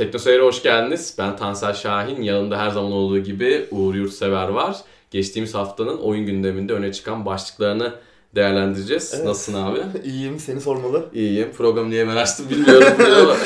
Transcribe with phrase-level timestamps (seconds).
[0.00, 1.14] Teknoseyir'e hoş geldiniz.
[1.18, 2.22] Ben Tansel Şahin.
[2.22, 4.76] Yanımda her zaman olduğu gibi Uğur Yurtsever var.
[5.10, 7.94] Geçtiğimiz haftanın oyun gündeminde öne çıkan başlıklarını
[8.34, 9.12] değerlendireceğiz.
[9.14, 9.24] Evet.
[9.26, 9.80] Nasılsın abi?
[10.04, 11.08] İyiyim, seni sormalı.
[11.14, 11.52] İyiyim.
[11.56, 12.88] Programı niye ben açtım bilmiyorum
[13.22, 13.36] ama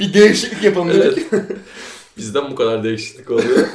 [0.00, 1.26] Bir değişiklik yapalım dedik.
[1.32, 1.44] evet.
[2.16, 3.58] bizden bu kadar değişiklik oluyor.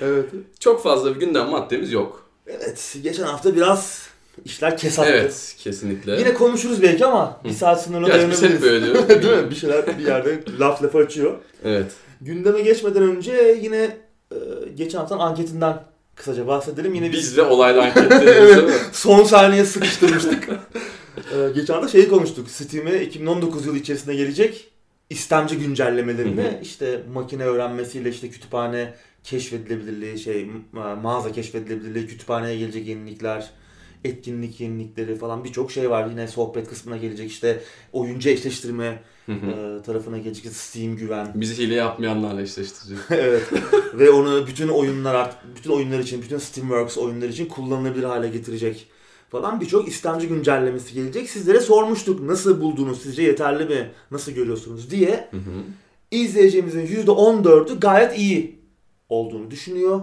[0.00, 0.30] evet.
[0.60, 2.26] Çok fazla bir gündem maddemiz yok.
[2.46, 4.08] Evet, geçen hafta biraz
[4.44, 5.08] işler kesattı.
[5.12, 6.18] Evet, kesinlikle.
[6.18, 8.62] Yine konuşuruz belki ama bir saat sınırına Gerçi biz hep dayanabiliriz.
[8.62, 9.08] böyle diyoruz.
[9.22, 9.50] Değil mi?
[9.50, 11.36] Bir şeyler bir yerde laf lafa açıyor.
[11.64, 11.92] Evet.
[12.20, 13.96] Gündeme geçmeden önce yine
[14.32, 14.36] e,
[14.74, 15.82] geçen haftanın anketinden
[16.14, 16.94] kısaca bahsedelim.
[16.94, 18.70] Yine biz Biz de olaylı anketlerimiz mi?
[18.92, 20.48] son saniye sıkıştırmıştık.
[20.48, 22.50] e, geçen hafta şeyi konuştuk.
[22.50, 24.68] Steam'e 2019 yılı içerisinde gelecek
[25.10, 28.94] istemci güncellemelerini işte makine öğrenmesiyle işte kütüphane
[29.24, 33.50] keşfedilebilirliği şey ma- mağaza keşfedilebilirliği kütüphaneye gelecek yenilikler
[34.04, 36.10] etkinlik yenilikleri falan birçok şey var.
[36.10, 39.46] Yine sohbet kısmına gelecek işte oyuncu eşleştirme Hı hı.
[39.46, 41.32] e, tarafına gelecek Steam güven.
[41.34, 43.02] Bizi hile yapmayanlarla eşleştireceğiz.
[43.10, 43.42] evet.
[43.94, 48.86] Ve onu bütün oyunlar artık bütün oyunlar için, bütün Steamworks oyunlar için kullanılabilir hale getirecek
[49.30, 51.30] falan birçok istemci güncellemesi gelecek.
[51.30, 55.28] Sizlere sormuştuk nasıl buldunuz, sizce yeterli mi, nasıl görüyorsunuz diye.
[55.30, 55.62] Hı hı.
[56.10, 58.58] İzleyicimizin %14'ü gayet iyi
[59.08, 60.00] olduğunu düşünüyor.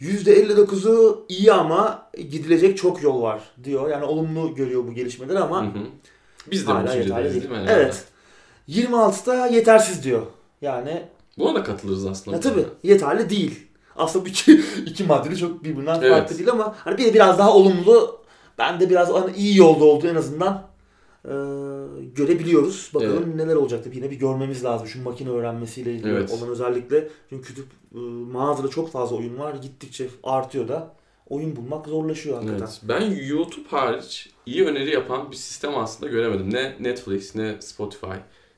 [0.00, 3.90] %59'u iyi ama gidilecek çok yol var diyor.
[3.90, 5.78] Yani olumlu görüyor bu gelişmeleri ama Hı hı.
[6.50, 7.42] Biz de bu hala yeterli değil.
[7.50, 7.66] değil mi?
[7.68, 8.04] Evet.
[8.68, 10.22] 26'da yetersiz diyor.
[10.62, 11.02] Yani
[11.38, 12.36] Buna da katılırız aslında.
[12.36, 13.66] ya tabii yeterli değil.
[13.96, 14.52] Aslında bu iki,
[14.86, 16.12] iki maddeli çok birbirinden Evet.
[16.12, 18.18] farklı değil ama hani biri biraz daha olumlu.
[18.58, 20.62] Ben de biraz hani iyi yolda olduğu en azından
[21.24, 21.32] e,
[22.14, 22.90] görebiliyoruz.
[22.94, 26.30] Bakalım neler olacak tabii yine bir görmemiz lazım şu makine öğrenmesiyle ilgili Evet.
[26.30, 27.08] olan özellikle.
[27.30, 27.98] Çünkü kütüp e,
[28.32, 29.54] mağazada çok fazla oyun var.
[29.54, 30.94] Gittikçe artıyor da
[31.28, 32.64] oyun bulmak zorlaşıyor hakikaten.
[32.66, 32.80] Evet.
[32.82, 36.54] Ben YouTube hariç iyi öneri yapan bir sistem aslında göremedim.
[36.54, 38.16] Ne Netflix, ne Spotify,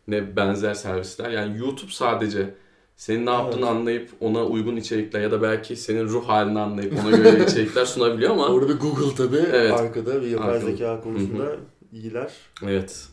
[0.08, 1.30] ne benzer servisler.
[1.30, 2.54] Yani YouTube sadece
[2.96, 3.70] senin ne yaptığını Evet.
[3.70, 8.30] anlayıp ona uygun içerikler ya da belki senin ruh halini anlayıp ona göre içerikler sunabiliyor
[8.30, 9.72] ama Orada bir Google tabii Evet.
[9.72, 10.70] arkada bir yapay Arkada.
[10.70, 11.56] zeka konusunda
[11.92, 12.30] iyiler.
[12.62, 13.08] evet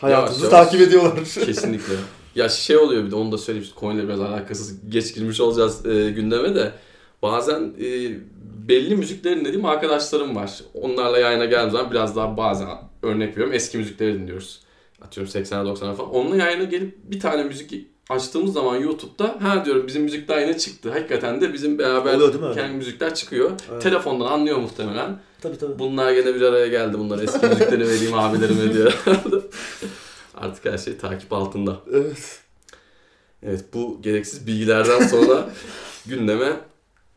[0.00, 1.24] Hayatınızı Yavaş takip ediyorlar.
[1.46, 1.94] kesinlikle.
[2.34, 3.68] ya şey oluyor bir de onu da söyleyeyim.
[3.74, 6.72] Konuyla biraz alakasız geç girmiş olacağız e, gündeme de.
[7.22, 8.10] Bazen e,
[8.68, 10.60] belli müzikleri dinlediğim arkadaşlarım var.
[10.74, 12.68] Onlarla yayına geldiğim zaman biraz daha bazen
[13.02, 14.60] örnek veriyorum eski müzikleri dinliyoruz.
[15.02, 16.10] Atıyorum 80'er 90'er falan.
[16.14, 17.72] Onunla yayına gelip bir tane müzik
[18.08, 20.90] açtığımız zaman YouTube'da ha diyorum bizim müzikler yine çıktı.
[20.90, 23.50] Hakikaten de bizim beraber Oluyor kendi müzikler çıkıyor.
[23.72, 23.82] Evet.
[23.82, 25.18] Telefondan anlıyor muhtemelen.
[25.40, 25.78] tabii tabii.
[25.78, 26.98] Bunlar gene bir araya geldi.
[26.98, 28.92] Bunlar eski müzikleri vereyim abilerime diyor.
[30.34, 31.76] Artık her şey takip altında.
[31.92, 32.40] Evet.
[33.42, 35.50] Evet bu gereksiz bilgilerden sonra
[36.06, 36.52] gündeme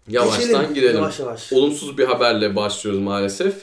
[0.08, 0.73] yavaştan Geçelim.
[0.73, 0.96] girelim.
[0.96, 1.53] Yavaş yavaş.
[1.53, 3.56] Olumsuz bir haberle başlıyoruz maalesef.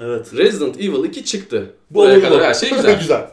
[0.00, 0.34] Evet.
[0.34, 1.70] Resident Evil 2 çıktı.
[1.90, 2.28] Bu Buraya olumlu.
[2.28, 2.98] kadar her şey güzel.
[2.98, 3.30] güzel.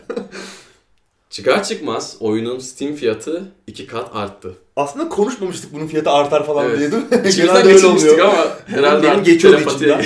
[1.34, 4.56] Çıkar çıkmaz oyunun Steam fiyatı 2 kat arttı.
[4.76, 6.80] Aslında konuşmamıştık bunun fiyatı artar falan Evet.
[6.80, 7.10] diye değil mi?
[7.10, 8.30] İçimizden Genelde öyle geçirmiştik oluyor.
[8.30, 10.06] ama herhalde Benim geçiyordu içimden.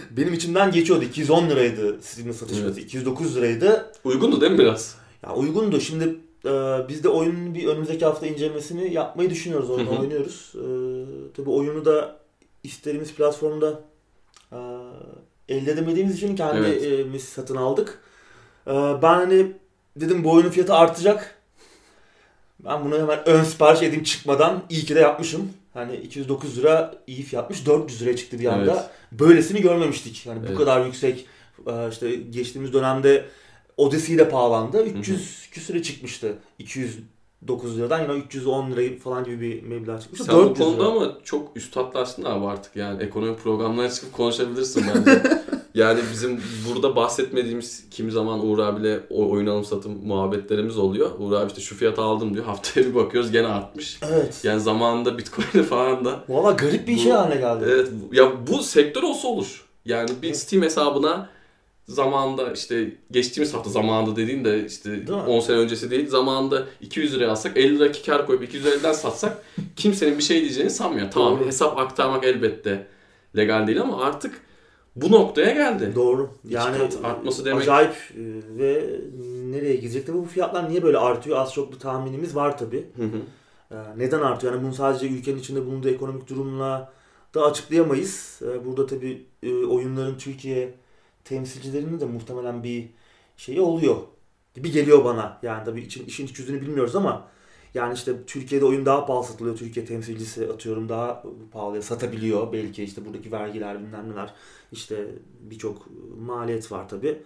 [0.10, 1.04] Benim içimden geçiyordu.
[1.04, 2.80] 210 liraydı Steam'in satış fiyatı.
[2.80, 3.92] 209 liraydı.
[4.04, 4.94] Uygundu değil mi biraz?
[5.22, 5.80] Ya uygundu.
[5.80, 6.04] Şimdi
[6.44, 6.50] e,
[6.88, 9.70] biz de oyunun bir önümüzdeki hafta incelemesini yapmayı düşünüyoruz.
[9.70, 10.52] Oyunu oynuyoruz.
[10.54, 10.64] E,
[11.36, 12.16] tabii oyunu da
[12.64, 13.80] istediğimiz platformda
[14.52, 14.58] e,
[15.48, 17.98] elde edemediğimiz için kendimiz satın aldık.
[18.66, 18.72] E,
[19.02, 19.52] ben hani
[19.96, 21.34] dedim bu oyunun fiyatı artacak.
[22.64, 25.52] Ben bunu hemen ön sipariş edeyim çıkmadan iyi ki de yapmışım.
[25.74, 27.66] Hani 209 lira iyi fiyatmış.
[27.66, 28.72] 400 liraya çıktı bir anda.
[28.72, 29.20] Evet.
[29.20, 30.26] Böylesini görmemiştik.
[30.26, 30.58] Yani bu Evet.
[30.58, 31.26] kadar yüksek
[31.66, 33.24] e, işte geçtiğimiz dönemde
[33.76, 34.84] Odyssey de pahalandı.
[34.84, 36.34] 300 küsüre çıkmıştı.
[36.58, 40.24] 209 liradan yine 310 lira falan gibi bir meblağ çıkmıştı.
[40.26, 40.92] Sen bu 400 konuda lira.
[41.04, 45.22] ama çok üst hatlarsın abi artık yani ekonomi programlarına çıkıp konuşabilirsin bence.
[45.76, 51.10] yani bizim burada bahsetmediğimiz kimi zaman Uğur abiyle o oyun alım satım muhabbetlerimiz oluyor.
[51.18, 52.44] Uğur abi işte şu fiyata aldım diyor.
[52.44, 53.98] Haftaya bir bakıyoruz gene artmış.
[54.10, 54.40] Evet.
[54.44, 56.24] Yani zamanında Bitcoin'e falan da.
[56.28, 57.64] Valla garip bir Bu- şey haline geldi.
[57.68, 59.64] Evet ya bu sektör olsa olur.
[59.84, 60.36] Yani bir Evet.
[60.38, 61.28] Steam hesabına
[61.88, 65.14] zamanında işte geçtiğimiz hafta zamanında dediğin de işte Değil mi?
[65.26, 69.42] 10 sene öncesi değil zamanında 200 liraya alsak 50 lira kar koyup 250'den satsak
[69.76, 71.10] kimsenin bir şey diyeceğini sanmıyor.
[71.10, 72.86] Tamam hesap aktarmak elbette
[73.36, 74.45] legal değil ama artık
[74.96, 75.92] bu noktaya geldi.
[75.94, 76.30] Doğru.
[76.48, 78.22] Yani kat artması demek- acayip e,
[78.58, 79.00] ve
[79.50, 81.38] nereye gidecek tabii bu fiyatlar niye böyle artıyor?
[81.38, 82.58] Az çok bir tahminimiz var
[83.04, 83.20] hı.
[83.70, 84.52] Ee, Neden artıyor?
[84.54, 86.92] Yani bunu sadece ülkenin içinde bulunduğu ekonomik durumla
[87.34, 88.40] da açıklayamayız.
[88.42, 90.74] Ee, Burada tabii e, oyunların Türkiye
[91.24, 92.88] temsilcilerinin de muhtemelen bir
[93.36, 93.96] şeyi oluyor.
[94.56, 95.38] Bir geliyor bana.
[95.42, 97.28] Yani tabii için, işin iç yüzünü bilmiyoruz ama
[97.76, 99.56] yani işte Türkiye'de oyun daha pahalı satılıyor.
[99.56, 102.52] Türkiye temsilcisi atıyorum daha pahalıya satabiliyor.
[102.52, 104.34] Belki işte buradaki vergiler bilmem neler.
[104.72, 105.06] İşte
[105.40, 105.86] birçok
[106.18, 107.22] maliyet var tabii.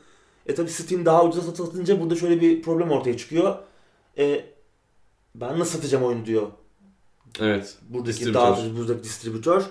[0.46, 3.56] E tabii Steam daha ucuza satılınca burada şöyle bir problem ortaya çıkıyor.
[4.18, 4.44] E,
[5.34, 6.46] ben nasıl satacağım oyunu diyor.
[7.40, 7.78] Evet.
[7.88, 8.40] Buradaki Distribütör.
[8.40, 9.62] dağıtıcı, buradaki distribütör.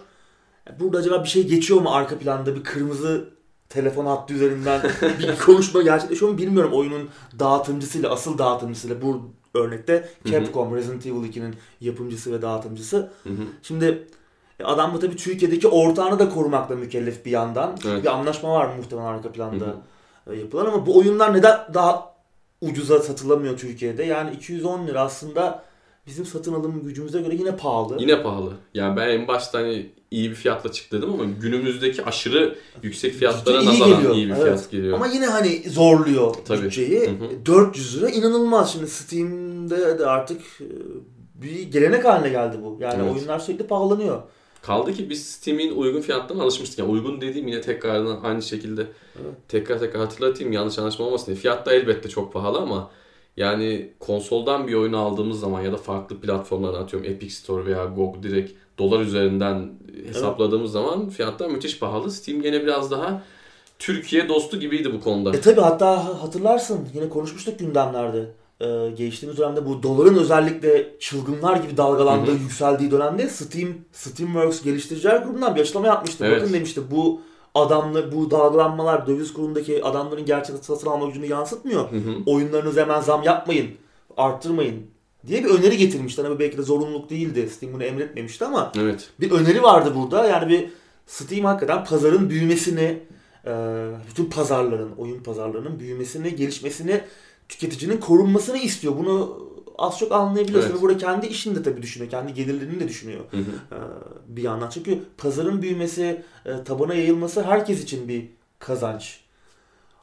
[0.79, 3.29] Burada acaba bir şey geçiyor mu arka planda bir kırmızı
[3.69, 4.81] telefon hattı üzerinden
[5.19, 7.09] bir konuşma gerçekleşiyor mu bilmiyorum oyunun
[7.39, 9.01] dağıtımcısıyla, asıl dağıtımcısıyla.
[9.01, 10.31] Bu örnekte Hı hı.
[10.31, 12.97] Capcom, Resident Evil 2'nin yapımcısı ve dağıtımcısı.
[13.23, 13.43] Hı hı.
[13.63, 14.07] Şimdi
[14.59, 17.77] e, adam bu tabii Türkiye'deki ortağını da korumakla mükellef bir yandan.
[17.87, 18.03] Evet.
[18.03, 19.75] Bir anlaşma var muhtemelen arka planda Hı
[20.27, 22.15] e, yapılan ama bu oyunlar neden daha
[22.61, 24.03] ucuza satılamıyor Türkiye'de?
[24.03, 25.63] Yani 210 lira aslında
[26.09, 27.97] bizim satın alım gücümüze göre yine pahalı.
[27.99, 28.53] Yine pahalı.
[28.73, 33.61] Yani ben en başta hani iyi bir fiyatla çıktı dedim ama günümüzdeki aşırı yüksek fiyatlara
[33.61, 34.43] Ciddi iyi nazaran geliyor, iyi bir evet.
[34.43, 34.93] fiyat geliyor.
[34.93, 36.61] Ama yine hani zorluyor Tabii.
[36.63, 36.99] bütçeyi.
[36.99, 37.45] Hı hı.
[37.45, 38.73] 400 lira inanılmaz.
[38.73, 40.67] Şimdi Steam'de de artık e,
[41.35, 42.77] bir gelenek haline geldi bu.
[42.79, 43.15] Yani Evet.
[43.15, 44.21] oyunlar sürekli pahalanıyor.
[44.61, 46.79] Kaldı ki biz Steam'in uygun fiyatlarına alışmıştık.
[46.79, 48.81] Yani uygun dediğim yine tekrardan aynı şekilde
[49.21, 49.33] Evet.
[49.47, 51.35] tekrar tekrar hatırlatayım yanlış anlaşma olmasın diye.
[51.37, 52.91] Fiyat da elbette çok pahalı ama
[53.39, 58.23] yani konsoldan bir oyunu aldığımız zaman ya da farklı platformlardan atıyorum Epic Store veya GOG
[58.23, 59.69] direkt dolar üzerinden
[60.07, 62.11] hesapladığımız zaman fiyatlar müthiş pahalı.
[62.11, 63.23] Steam gene biraz daha
[63.79, 65.37] Türkiye dostu gibiydi bu konuda.
[65.37, 68.31] E tabi hatta hatırlarsın yine konuşmuştuk gündemlerde.
[68.61, 72.41] Ee, geçtiğimiz dönemde bu doların özellikle çılgınlar gibi dalgalandığı, Hı hı.
[72.41, 76.25] yükseldiği dönemde Steam, Steamworks geliştiriciler grubundan bir açıklama yapmıştı.
[76.25, 76.41] Evet.
[76.41, 77.21] Bakın demişti bu
[77.55, 81.91] adamlar, bu dalgalanmalar döviz kurundaki adamların gerçek satın alma gücünü yansıtmıyor.
[81.91, 82.15] Hı hı.
[82.25, 83.71] Oyunlarınıza hemen zam yapmayın,
[84.17, 84.85] arttırmayın
[85.27, 86.21] diye bir öneri getirmişti.
[86.21, 87.49] Hani belki de zorunluluk değildi.
[87.49, 89.09] Steam bunu emretmemişti ama Evet.
[89.19, 90.25] bir öneri vardı burada.
[90.25, 90.69] Yani bir
[91.07, 92.99] Steam hakikaten pazarın büyümesini,
[93.45, 93.51] e,
[94.09, 97.01] bütün pazarların, oyun pazarlarının büyümesini, gelişmesini,
[97.49, 98.93] tüketicinin korunmasını istiyor.
[98.97, 99.39] Bunu
[99.79, 100.71] az çok anlayabiliyorsun.
[100.71, 100.81] Evet.
[100.81, 102.11] Burada kendi işini de tabii düşünüyor.
[102.11, 103.41] Kendi gelirlerini de düşünüyor Hı hı.
[103.41, 103.77] e,
[104.27, 104.69] bir yandan.
[104.69, 108.25] Çünkü pazarın büyümesi, e, tabana yayılması herkes için bir
[108.59, 109.19] kazanç.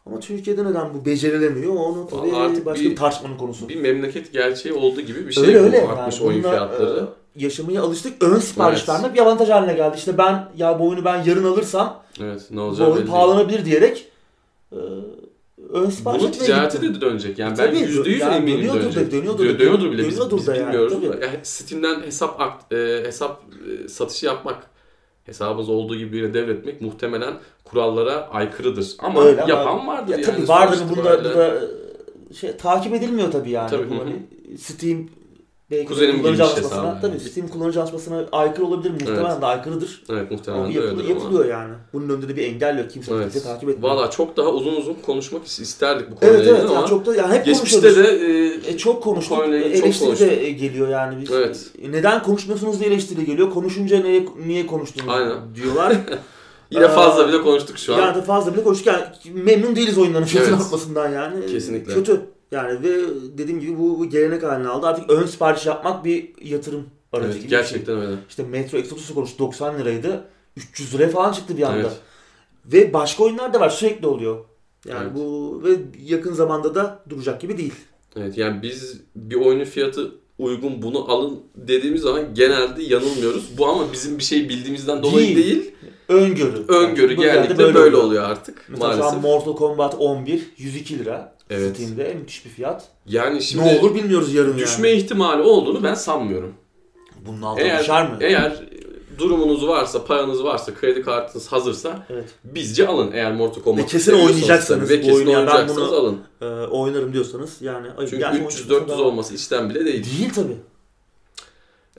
[0.07, 1.75] Ama Türkiye'de neden bu becerilemiyor?
[1.75, 3.69] Onu tabii artık başka bir- bir, tartışmanın konusu.
[3.69, 5.83] Bir memleket gerçeği olduğu gibi bir şey öyle bu öyle.
[5.89, 7.07] artmış Yani oyun fiyatları.
[7.37, 8.23] e, yaşamaya alıştık.
[8.23, 8.89] Ön sipariş Evet.
[8.89, 9.97] vermek bir avantaj haline geldi.
[9.97, 14.09] İşte ben ya bu oyunu ben yarın alırsam Evet ne bu olacağı oyun pahalanabilir diyerek
[14.73, 14.77] e,
[15.73, 16.95] ön sipariş Bunun gittim.
[16.95, 17.39] de dönecek.
[17.39, 19.13] Yani E ben tabii, yüzde yüz yani eminim dönüyordur da, dönecek.
[19.13, 20.93] dönüyordur da, Dö- dönüyordur bile biz, dönüyordur biz da yani, bilmiyoruz.
[20.93, 21.25] tabii.
[21.25, 23.43] Ya Steam'den hesap akt- e, hesap
[23.85, 24.57] e, satışı yapmak
[25.25, 27.35] hesabınız olduğu gibi biriyle devretmek muhtemelen
[27.65, 28.95] kurallara aykırıdır.
[28.99, 30.27] Ama Öyle ama- yapan vardır Ya yani.
[30.37, 31.29] tabii vardır bunda, böyle.
[31.29, 31.47] bunda
[32.31, 33.71] e, şey takip edilmiyor tabii yani.
[33.71, 34.27] Tabii, Bu hani
[34.59, 35.09] Steam
[35.71, 37.21] belki Kuzenim kullanıcı girmiş anlaşmasına, hesabı tabii yani.
[37.21, 39.41] Steam kullanıcı anlaşmasına aykırı olabilir muhtemelen Evet.
[39.43, 40.03] de aykırıdır.
[40.11, 41.19] Evet Ama muhtemelen de yapılıyor, öyledir ama.
[41.21, 41.75] yapılıyor yani.
[41.93, 42.91] Bunun önünde de bir engel yok.
[42.91, 43.33] Kimse Evet.
[43.33, 43.95] kimse takip etmiyor.
[43.97, 47.07] Valla çok daha uzun uzun konuşmak isterdik bu konuyla Evet evet ilgili yani ama çok
[47.07, 49.39] da yani hep geçmişte de e, E, çok konuştuk.
[49.49, 51.23] Eleştiri de e, geliyor yani.
[51.23, 51.71] Biz, Evet.
[51.83, 53.51] e, Neden konuşmuyorsunuz diye eleştiri geliyor.
[53.51, 55.37] Konuşunca niye, niye konuştuğunu Aynen.
[55.55, 55.97] diyorlar.
[56.71, 57.99] yine fazla Aa, bile konuştuk şu an.
[58.01, 58.87] yani fazla bile konuştuk.
[58.87, 59.05] Yani
[59.43, 60.65] memnun değiliz oyunların fiyatının Evet.
[60.65, 61.47] artmasından yani.
[61.47, 61.95] Kesinlikle.
[61.95, 62.21] Kötü.
[62.51, 62.93] Yani ve
[63.39, 64.87] dediğim gibi bu, bu gelenek haline aldı.
[64.87, 67.59] Artık ön sipariş yapmak bir yatırım aracı Evet, gibi bir şey.
[67.59, 68.17] gerçekten öyle.
[68.29, 70.25] İşte Metro Exodus'u konuştuk 90 liraydı.
[70.57, 71.79] 300 liraya falan çıktı bir anda.
[71.79, 72.01] Evet.
[72.67, 74.45] Ve başka oyunlar da var sürekli oluyor.
[74.89, 75.15] Yani Evet.
[75.15, 77.75] bu ve yakın zamanda da duracak gibi değil.
[78.17, 83.59] Evet yani biz bir oyunun fiyatı uygun bunu alın dediğimiz zaman genelde yanılmıyoruz.
[83.59, 85.37] Bu ama bizim bir şey bildiğimizden dolayı Değil.
[85.37, 85.73] değil.
[86.09, 86.65] Öngörü.
[86.69, 89.23] Öngörü Yani genellikle böyle, oluyor artık Mesela maalesef.
[89.23, 91.36] Mortal Kombat 11 102 lira.
[91.51, 91.77] Evet.
[91.77, 92.89] Steam'de müthiş bir fiyat.
[93.07, 94.99] Yani şimdi ne olur bilmiyoruz yarın düşme yani.
[95.01, 96.55] ihtimali olduğunu ben sanmıyorum.
[97.27, 98.17] Bunun altına Eğer düşer mi?
[98.21, 98.63] eğer
[99.19, 102.25] durumunuz varsa, paranız varsa, kredi kartınız hazırsa Evet.
[102.45, 106.19] bizce alın eğer Mortal Kombat Ve kesin oynayacaksanız ve kesin ben oynayacaksanız bunu- alın.
[106.41, 107.89] Ee, oynarım diyorsanız yani.
[108.01, 110.05] Çünkü gerçi 300 oyun 400 daha- olması işten bile değil.
[110.19, 110.57] Değil tabii.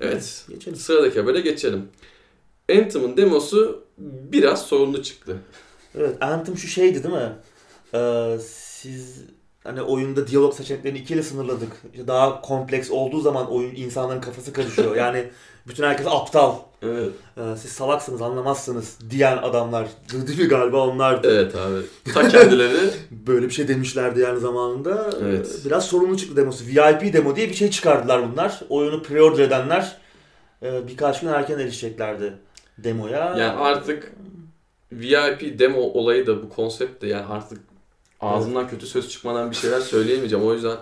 [0.01, 0.45] Evet.
[0.49, 0.77] Geçelim.
[0.77, 1.87] Sıradaki habere geçelim.
[2.71, 3.83] Anthem'ın demosu
[4.31, 5.37] biraz sorunlu çıktı.
[5.95, 7.29] Evet Anthem şu şeydi değil mi?
[7.93, 9.21] Ee, siz
[9.67, 11.71] hani oyunda diyalog seçeneklerini ikiyle sınırladık.
[11.93, 14.95] İşte daha kompleks olduğu zaman oyun insanların kafası karışıyor.
[15.05, 15.29] yani
[15.67, 16.55] bütün herkes aptal.
[16.81, 17.09] Evet.
[17.37, 19.87] Ee, siz salaksınız anlamazsınız diyen adamlar.
[20.27, 21.31] Değil mi galiba onlardı.
[21.31, 22.13] Evet abi.
[22.13, 22.77] Ta kendileri
[23.11, 25.09] Böyle bir şey demişlerdi yani zamanında.
[25.21, 25.61] Evet.
[25.65, 26.65] Biraz sorunlu çıktı demosu.
[26.65, 28.61] VIP demo diye bir şey çıkardılar bunlar.
[28.69, 29.97] Oyunu pre-order edenler
[30.63, 32.33] e, birkaç gün erken erişeceklerdi
[32.77, 33.35] demoya.
[33.37, 34.11] yani artık
[34.91, 37.59] VIP demo olayı da bu konsept de yani artık
[38.21, 40.45] ağzımdan kötü söz çıkmadan bir şeyler söyleyemeyeceğim.
[40.45, 40.77] O yüzden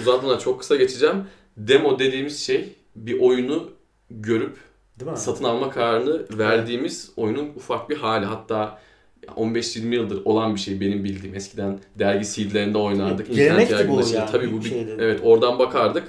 [0.00, 1.24] uzatmadan çok kısa geçeceğim.
[1.56, 3.70] Demo dediğimiz şey bir oyunu
[4.10, 4.56] görüp
[5.00, 5.16] Değil mi?
[5.16, 8.24] satın alma kararını verdiğimiz oyunun ufak bir hali.
[8.24, 8.78] Hatta
[9.26, 11.34] 15-20 yıldır olan bir şey benim bildiğim.
[11.34, 13.34] Eskiden dergi CD'lerinde oynardık.
[13.34, 14.96] Gelenekti bu yani, Tabii bu bir, şeydi.
[14.98, 16.04] evet oradan bakardık.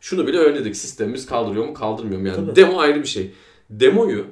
[0.00, 0.76] Şunu bile öğrendik.
[0.76, 2.26] Sistemimiz kaldırıyor mu kaldırmıyor mu?
[2.26, 2.56] Yani Tabii.
[2.56, 3.30] demo ayrı bir şey.
[3.70, 4.26] Demoyu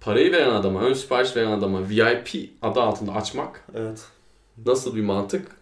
[0.00, 4.00] parayı veren adama, ön sipariş veren adama VIP adı altında açmak Evet.
[4.66, 5.60] Nasıl bir mantık?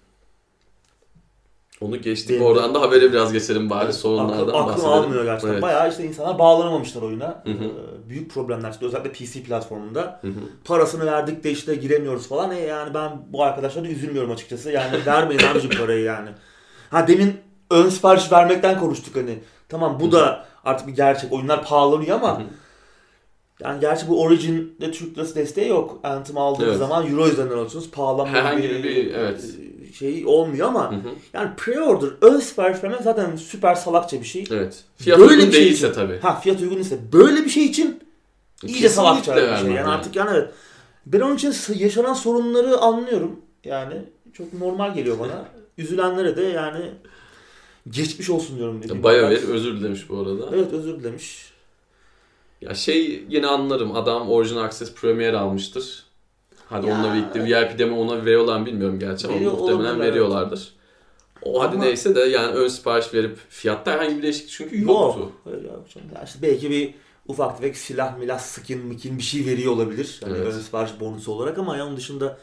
[1.80, 2.40] Onu geçtik.
[2.40, 2.46] Mi?
[2.46, 4.92] Oradan da habere biraz geçelim bari sorunlardan Aklım, aklım bahsedelim.
[4.92, 5.52] almıyor gerçekten.
[5.52, 5.62] Evet.
[5.62, 7.42] Bayağı işte insanlar bağlanamamışlar oyuna.
[7.44, 7.64] Hı hı.
[7.64, 8.86] Ee, büyük problemler çıktı.
[8.86, 10.18] Özellikle PC platformunda.
[10.20, 10.40] Hı hı.
[10.64, 12.50] Parasını verdik de işte giremiyoruz falan.
[12.50, 14.70] E yani ben bu arkadaşlara üzülmüyorum açıkçası.
[14.70, 16.28] Yani vermeyin abicim parayı yani.
[16.90, 17.36] Ha demin
[17.70, 19.38] ön sipariş vermekten konuştuk hani.
[19.68, 21.32] Tamam bu da artık bir gerçek.
[21.32, 22.46] Oyunlar pahalanıyor ama Hı hı.
[23.60, 26.00] Yani gerçi bu Origin'de Türk lirası desteği yok.
[26.02, 26.78] Anthem aldığınız Evet.
[26.78, 27.90] zaman Euro üzerinden alıyorsunuz.
[27.90, 29.44] Pahalanma Herhangi gibi bir- evet.
[29.94, 31.08] şey olmuyor ama Hı hı.
[31.32, 34.44] yani pre-order, ön sipariş vermek zaten süper salakça bir şey.
[34.50, 34.84] Evet.
[34.96, 36.18] Fiyat Böyle uygun bir şey değilse için- tabii.
[36.18, 38.00] Ha fiyat uygun ise böyle bir şey için iyice
[38.60, 39.48] Kesinlikle salakça bir şey.
[39.50, 40.50] vermem Yani artık yani evet.
[41.06, 43.40] Ben onun için yaşanan sorunları anlıyorum.
[43.64, 43.94] Yani
[44.32, 45.44] çok normal geliyor bana.
[45.78, 46.90] Üzülenlere de yani
[47.90, 48.82] geçmiş olsun diyorum.
[49.02, 50.56] Bayağı bir özür dilemiş bu arada.
[50.56, 51.52] Evet özür dilemiş.
[52.60, 53.96] Ya şey yine anlarım.
[53.96, 56.02] Adam Original Access Premier almıştır.
[56.66, 60.06] Hadi Ya, onunla birlikte VIP deme ona veriyorlar bilmiyorum gerçi ama muhtemelen olabilirler, evet.
[60.12, 60.72] veriyorlardır.
[61.42, 64.88] O hadi Ama- neyse de yani ön sipariş verip fiyatta herhangi bir değişiklik çünkü Yok.
[64.90, 65.32] yoktu.
[65.46, 65.86] Yok.
[66.14, 66.94] Ya işte belki bir
[67.28, 70.20] ufak tefek silah milah skin mikin bir şey veriyor olabilir.
[70.22, 70.54] Yani Evet.
[70.54, 72.38] ön sipariş bonusu olarak ama onun dışında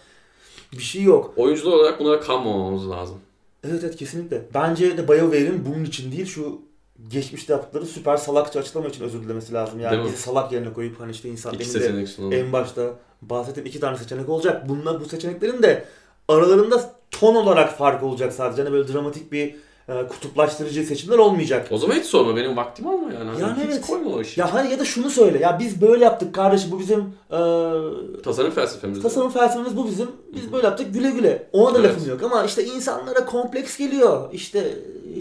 [0.74, 1.34] bir şey yok.
[1.38, 3.18] Oyuncular olarak bunlara kanmamamız lazım.
[3.64, 4.46] Evet evet kesinlikle.
[4.54, 6.62] Bence de BioWare'in bunun için değil şu
[7.08, 9.80] geçmişte yaptıkları süper salakça açıklama için özür dilemesi lazım.
[9.80, 12.34] Yani bizi salak yerine koyup hani işte insan İki seçenek sunalım.
[12.34, 14.70] en başta bahsettiğim iki tane seçenek olacak.
[14.70, 15.86] Bunlar bu seçeneklerin de
[16.28, 18.62] aralarında ton olarak fark olacak sadece.
[18.64, 19.56] Hani böyle dramatik bir
[19.88, 21.68] kutuplaştırıcı seçimler olmayacak.
[21.72, 23.30] O zaman hiç sorma benim vaktim alma yani.
[23.30, 23.88] Hani Yani hiç evet.
[23.88, 24.40] koyma o işi.
[24.40, 25.40] Ya hani ya da şunu söyle.
[25.40, 26.72] Ya biz böyle yaptık kardeşim.
[26.72, 27.00] Bu bizim
[27.32, 27.38] e,
[28.24, 29.02] Tasarım felsefemiz.
[29.02, 30.08] tasarım felsefemiz bu bizim.
[30.36, 31.48] Biz böyle yaptık güle güle.
[31.54, 31.90] Ona da Evet.
[31.92, 34.30] lafım yok ama işte insanlara kompleks geliyor.
[34.34, 34.74] İşte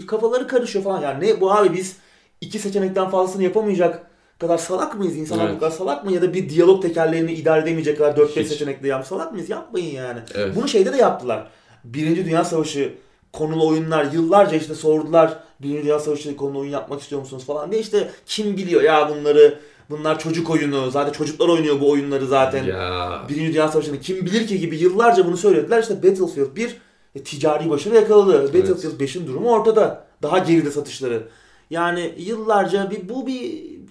[0.07, 1.01] kafaları karışıyor falan.
[1.01, 1.95] Yani ne bu abi biz
[2.41, 4.07] iki seçenekten fazlasını yapamayacak
[4.39, 5.15] kadar salak mıyız?
[5.17, 5.55] İnsanlar Evet.
[5.55, 6.11] bu kadar salak mı?
[6.13, 8.47] Ya da bir diyalog tekerleğini idare edemeyecek kadar 4-5 Hiç.
[8.47, 9.49] seçenekle yap salak mıyız?
[9.49, 10.19] Yapmayın yani.
[10.35, 10.55] Evet.
[10.55, 11.47] Bunu şeyde de yaptılar.
[11.83, 12.93] Birinci Dünya Savaşı
[13.37, 15.39] konulu oyunlar yıllarca işte sordular.
[15.61, 19.59] Birinci Dünya Savaşı konulu oyun yapmak istiyor musunuz falan diye işte kim biliyor ya bunları
[19.89, 22.63] bunlar çocuk oyunu zaten çocuklar oynuyor bu oyunları zaten.
[22.63, 23.21] Ya.
[23.29, 25.81] Birinci Dünya Savaşı'nı kim bilir ki gibi yıllarca bunu söylediler.
[25.81, 26.77] İşte Battlefield 1
[27.15, 28.43] e, ticari başarı yakaladı.
[28.43, 30.05] Battlefield 5'in durumu ortada.
[30.23, 31.23] Daha geride satışları.
[31.69, 33.41] Yani yıllarca bir bu bir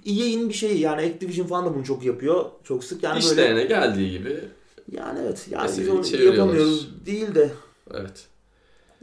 [0.07, 0.81] EA'in bir şeyi.
[0.81, 2.45] Yani Activision falan da bunu çok yapıyor.
[2.65, 3.27] Çok sık yani böyle.
[3.27, 4.41] İşlerine geldiği gibi.
[4.93, 5.47] Yani evet.
[5.51, 7.51] Yani biz onu yapamıyoruz değil de.
[7.95, 8.27] Evet.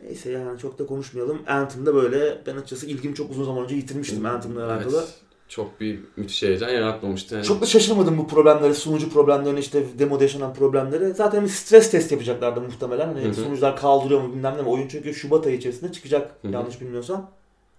[0.03, 1.41] Neyse yani çok da konuşmayalım.
[1.47, 4.97] Anthem'da böyle ben açıkçası ilgimi çok uzun zaman önce yitirmiştim Anthem'la alakalı.
[4.97, 5.13] Evet.
[5.47, 7.35] Çok bir müthiş heyecan yaratmamıştı.
[7.35, 7.45] Yani.
[7.45, 11.13] Çok da şaşırmadım bu problemleri, sunucu problemlerini, işte demoda yaşanan problemleri.
[11.13, 13.07] Zaten bir stres test yapacaklardı muhtemelen.
[13.07, 13.33] Hani Hı hı.
[13.33, 14.61] sunucular kaldırıyor mu bilmem ne.
[14.61, 16.51] Oyun çünkü Şubat ayı içerisinde çıkacak Hı hı.
[16.51, 17.31] yanlış bilmiyorsam.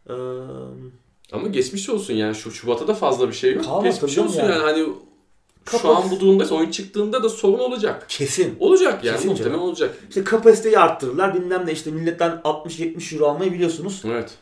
[0.09, 0.13] Ee,
[1.33, 3.65] Ama geçmiş olsun yani şu Şubat'a da fazla bir şey yok.
[3.65, 4.51] Kalmadı geçmiş olsun yani.
[4.53, 4.63] yani.
[4.63, 4.87] hani
[5.71, 6.05] şu Kapat.
[6.05, 8.07] an bu durumda oyun çıktığında da sorun olacak.
[8.09, 8.57] kesin.
[8.61, 9.69] Olacak yani Kesin muhtemelen canım.
[9.69, 9.99] olacak.
[10.09, 14.03] İşte kapasiteyi arttırırlar bilmem ne işte milletten 60-70 euro almayı biliyorsunuz.
[14.05, 14.39] Evet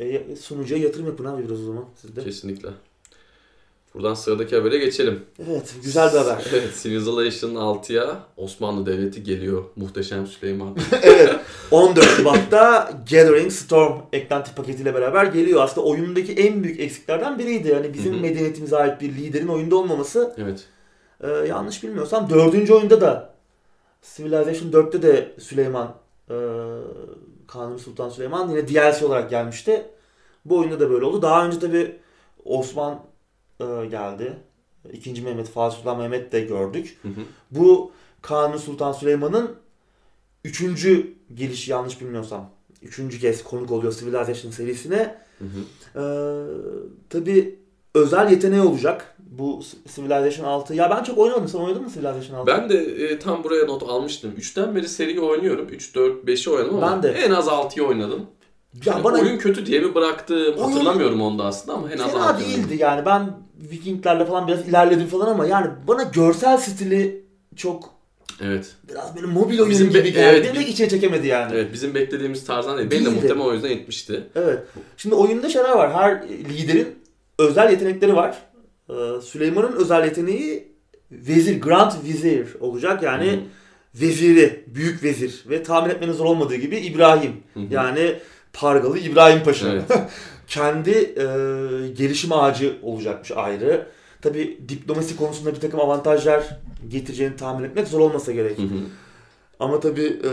[0.00, 2.24] E, sunucuya yatırım yapın abi biraz o zaman siz de.
[2.24, 2.68] kesinlikle.
[3.94, 5.24] Buradan sıradaki habere geçelim.
[5.48, 6.44] Evet güzel bir haber.
[6.52, 9.64] Evet Civilization 6'ya Osmanlı Devleti geliyor.
[9.76, 10.76] Muhteşem Süleyman.
[11.02, 11.34] evet.
[11.70, 15.62] 14 Şubat'ta Gathering Storm eklenti paketiyle beraber geliyor.
[15.62, 17.68] Aslında oyundaki en büyük eksiklerden biriydi.
[17.68, 18.20] Yani bizim Hı hı.
[18.22, 20.34] medeniyetimize ait bir liderin oyunda olmaması.
[20.38, 20.64] evet.
[21.20, 23.34] Ee, yanlış bilmiyorsam dördüncü oyunda da
[24.16, 25.94] Civilization 4'te de Süleyman
[26.30, 26.36] e,
[27.46, 29.86] Kanuni Sultan Süleyman yine DLC olarak gelmişti.
[30.44, 31.22] Bu oyunda da böyle oldu.
[31.22, 31.96] Daha önce tabi
[32.44, 33.00] Osman
[33.60, 34.36] e, geldi.
[34.92, 36.98] İkinci Mehmet, Fatih Sultan Mehmet de gördük.
[37.02, 37.12] Hı hı.
[37.50, 37.92] Bu
[38.22, 39.50] Kanuni Sultan Süleyman'ın
[40.44, 42.50] üçüncü gelişi yanlış bilmiyorsam.
[42.82, 45.18] Üçüncü kez konuk oluyor Civilization serisine.
[45.38, 45.60] Hı hı.
[46.00, 46.04] Ee,
[47.10, 47.58] tabii
[47.94, 49.16] özel yeteneği olacak.
[49.18, 49.60] Bu
[49.94, 50.74] Civilization 6.
[50.74, 51.48] Ya ben çok oynamadım.
[51.48, 52.46] Sen oynadın mı Civilization 6?
[52.46, 54.32] Ben de e, tam buraya not almıştım.
[54.38, 55.68] 3'ten beri seriyi oynuyorum.
[55.68, 57.08] 3, 4, 5'i oynadım ama Ben de.
[57.12, 58.26] en az 6'yı oynadım.
[58.86, 62.12] ya Yani bana Oyun kötü diye mi bıraktım hatırlamıyorum onu da aslında ama en az
[62.12, 63.06] fena 6'yı değildi yani.
[63.06, 67.24] Ben Vikinglerle falan biraz ilerledim falan ama yani bana görsel stili
[67.56, 67.94] çok
[68.42, 68.74] Evet.
[68.90, 70.18] biraz böyle mobil oyun Bizim gibi be- geldi.
[70.38, 71.52] evet, Beni de içine çekemedi yani.
[71.54, 72.90] Evet bizim beklediğimiz tarzdan değil.
[72.90, 74.22] Benim de muhtemelen o yüzden etmişti.
[74.34, 74.58] Evet.
[74.96, 75.92] Şimdi oyunda şeyler var.
[75.92, 76.88] Her liderin
[77.38, 78.38] özel yetenekleri var.
[78.90, 80.68] Ee, Süleyman'ın özel yeteneği
[81.10, 83.02] vezir, Grand Vizir olacak.
[83.02, 83.40] Yani Hı hı.
[84.06, 87.32] veziri, büyük vezir ve tahmin etmenin zor olmadığı gibi İbrahim.
[87.54, 87.64] Hı hı.
[87.70, 88.18] Yani
[88.52, 89.68] Pargalı İbrahim Paşa.
[89.72, 89.82] Evet.
[90.46, 91.24] Kendi e,
[91.88, 93.86] gelişim ağacı olacakmış ayrı.
[94.22, 96.44] Tabi diplomasi konusunda bir takım avantajlar
[96.88, 98.58] getireceğini tahmin etmek zor olmasa gerek.
[98.58, 98.66] Hı hı.
[99.60, 100.32] Ama tabi e,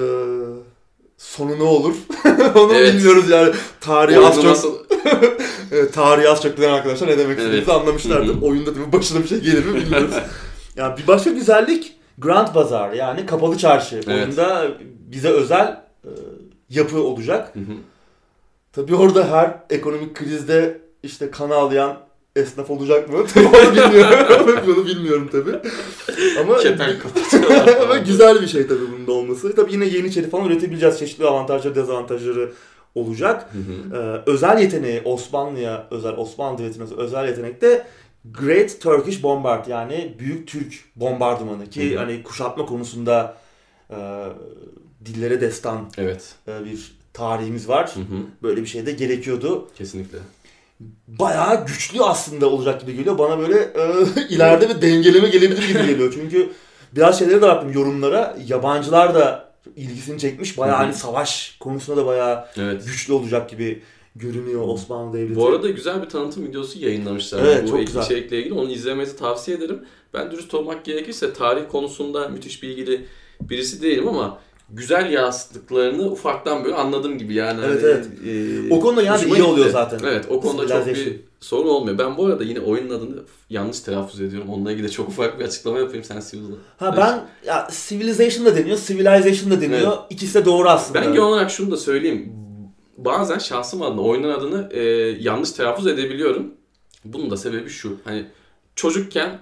[1.17, 1.95] sonu ne olur
[2.55, 2.93] onu Evet.
[2.93, 3.53] bilmiyoruz yani.
[3.81, 4.77] Tarihi az çok nasıl
[5.93, 7.81] tarihi az çok bilen arkadaşlar ne demek istediğimizi Evet.
[7.81, 8.35] anlamışlardır.
[8.41, 8.45] Hı.
[8.45, 10.15] Oyunda tabii başına bir şey gelir mi bilmiyoruz.
[10.75, 13.95] ya bir başka güzellik Grand Bazaar yani kapalı çarşı.
[13.95, 14.07] Evet.
[14.07, 14.67] Oyunda
[15.11, 16.09] bize özel e,
[16.69, 17.55] yapı olacak.
[17.55, 17.73] Hı hı.
[18.73, 21.99] Tabii orada her ekonomik krizde işte kan ağlayan
[22.35, 23.25] esnaf olacak mı?
[23.33, 24.59] Tabii onu bilmiyorum.
[24.67, 25.55] Bunu bilmiyorum tabii.
[26.39, 26.95] Ama, Keten
[27.81, 29.55] ama güzel bir şey tabii bunun da olması.
[29.55, 30.99] Tabii yine yeni içerik falan üretebileceğiz.
[30.99, 32.51] Çeşitli avantajları, dezavantajları
[32.95, 33.49] olacak.
[33.53, 34.01] Hı hı.
[34.01, 37.87] Ee, özel yeteneği Osmanlı'ya özel Osmanlı Devleti'ne özel yetenek de
[38.25, 41.99] Great Turkish Bombard yani Büyük Türk Bombardımanı ki Hı hı.
[41.99, 43.37] hani kuşatma konusunda
[43.89, 43.97] e,
[45.05, 46.35] dillere destan Evet.
[46.47, 47.91] e, bir tarihimiz var.
[47.95, 48.23] Hı hı.
[48.43, 49.67] Böyle bir şey de gerekiyordu.
[49.77, 50.17] Kesinlikle.
[51.07, 53.17] Bayağı güçlü aslında olacak gibi geliyor.
[53.17, 53.83] Bana böyle e,
[54.29, 56.13] ileride bir dengeleme gelebilir gibi geliyor.
[56.13, 56.49] Çünkü
[56.95, 58.37] biraz şeylere de baktım yorumlara.
[58.47, 60.57] Yabancılar da ilgisini çekmiş.
[60.57, 62.85] Bayağı hani savaş konusunda da bayağı Evet.
[62.85, 63.81] güçlü olacak gibi
[64.15, 65.35] görünüyor Osmanlı Devleti.
[65.35, 67.43] Bu arada güzel bir tanıtım videosu yayınlamışlar.
[67.45, 68.01] Evet, bu çok güzel.
[68.03, 68.53] içerikle ilgili.
[68.53, 69.79] Onu izlemenizi tavsiye ederim.
[70.13, 73.05] Ben dürüst olmak gerekirse tarih konusunda müthiş bilgili
[73.41, 74.39] birisi değilim ama
[74.73, 77.59] güzel yansıttıklarını ufaktan böyle anladığım gibi yani.
[77.65, 78.69] Evet, hani, evet.
[78.69, 79.71] e, O konuda yani iyi oluyor gitti.
[79.71, 79.99] zaten.
[80.03, 81.97] Evet o konuda çok bir sorun olmuyor.
[81.97, 84.49] Ben bu arada yine oyunun adını yanlış telaffuz ediyorum.
[84.49, 86.55] Onunla ilgili de çok ufak bir açıklama yapayım sen Civil'da.
[86.77, 89.97] Ha ben ya Civilization da deniyor, Civilization da deniyor.
[90.09, 91.01] İkisi de doğru aslında.
[91.01, 92.33] Ben genel olarak şunu da söyleyeyim.
[92.97, 94.81] Bazen şahsım adına oyunun adını e,
[95.19, 96.53] yanlış telaffuz edebiliyorum.
[97.05, 97.97] Bunun da sebebi şu.
[98.03, 98.25] Hani
[98.75, 99.39] çocukken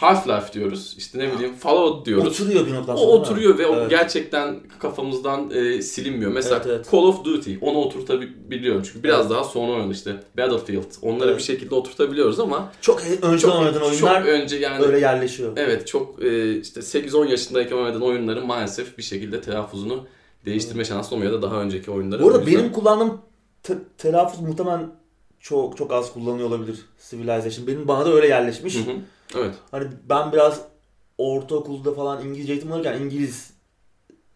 [0.00, 0.94] Half-Life diyoruz.
[0.98, 2.26] İşte ne bileyim Fallout diyoruz.
[2.40, 3.10] Oturuyor bir noktadan sonra.
[3.10, 3.90] O oturuyor ve o Evet.
[3.90, 6.30] gerçekten kafamızdan e, silinmiyor.
[6.32, 6.88] Mesela Evet, evet.
[6.92, 10.16] Call of Duty onu oturtabiliyorum çünkü biraz daha sonra oynadı işte.
[10.38, 11.38] Battlefield onları Evet.
[11.38, 15.52] bir şekilde oturtabiliyoruz ama Çok önceden çok, oynadığın oyunlar çok önce yani öyle yerleşiyor.
[15.56, 20.06] Evet çok e, işte 8-10 yaşındayken oynadığın oyunların maalesef bir şekilde telaffuzunu
[20.46, 22.22] değiştirme şansın olmuyor ya da daha önceki oyunları.
[22.22, 23.18] Bu arada O yüzden- benim kullandığım
[23.62, 24.90] te- telaffuz muhtemelen
[25.40, 26.78] çok çok az kullanıyor olabilir
[27.10, 27.66] Civilization.
[27.66, 28.74] Benim bana da öyle yerleşmiş.
[28.76, 28.94] Hı hı.
[29.36, 29.54] Evet.
[29.70, 30.60] Hani ben biraz
[31.18, 33.50] ortaokulda falan İngilizce eğitim alırken İngiliz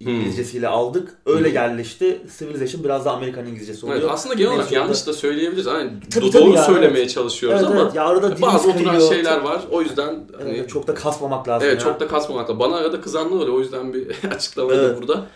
[0.00, 1.14] İngilizcesiyle aldık.
[1.26, 1.54] Öyle Hı.
[1.54, 2.20] yerleşti.
[2.38, 4.00] Civilization biraz da Amerikan İngilizcesi oluyor.
[4.00, 5.66] Evet, aslında genel olarak yanlış da söyleyebiliriz.
[5.66, 7.14] Hani Tabii, do- tabii doğru ya, söylemeye evet.
[7.14, 7.94] çalışıyoruz Evet, ama evet.
[7.94, 9.08] Ya arada bazı oturan kayıyor.
[9.12, 9.62] şeyler var.
[9.70, 11.84] O yüzden hani Evet, çok da kasmamak lazım Evet ya.
[11.84, 12.58] çok da kasmamak lazım.
[12.60, 13.54] Bana arada kızanlar oluyor.
[13.54, 14.98] O yüzden bir açıklamayı da Evet.
[15.02, 15.26] burada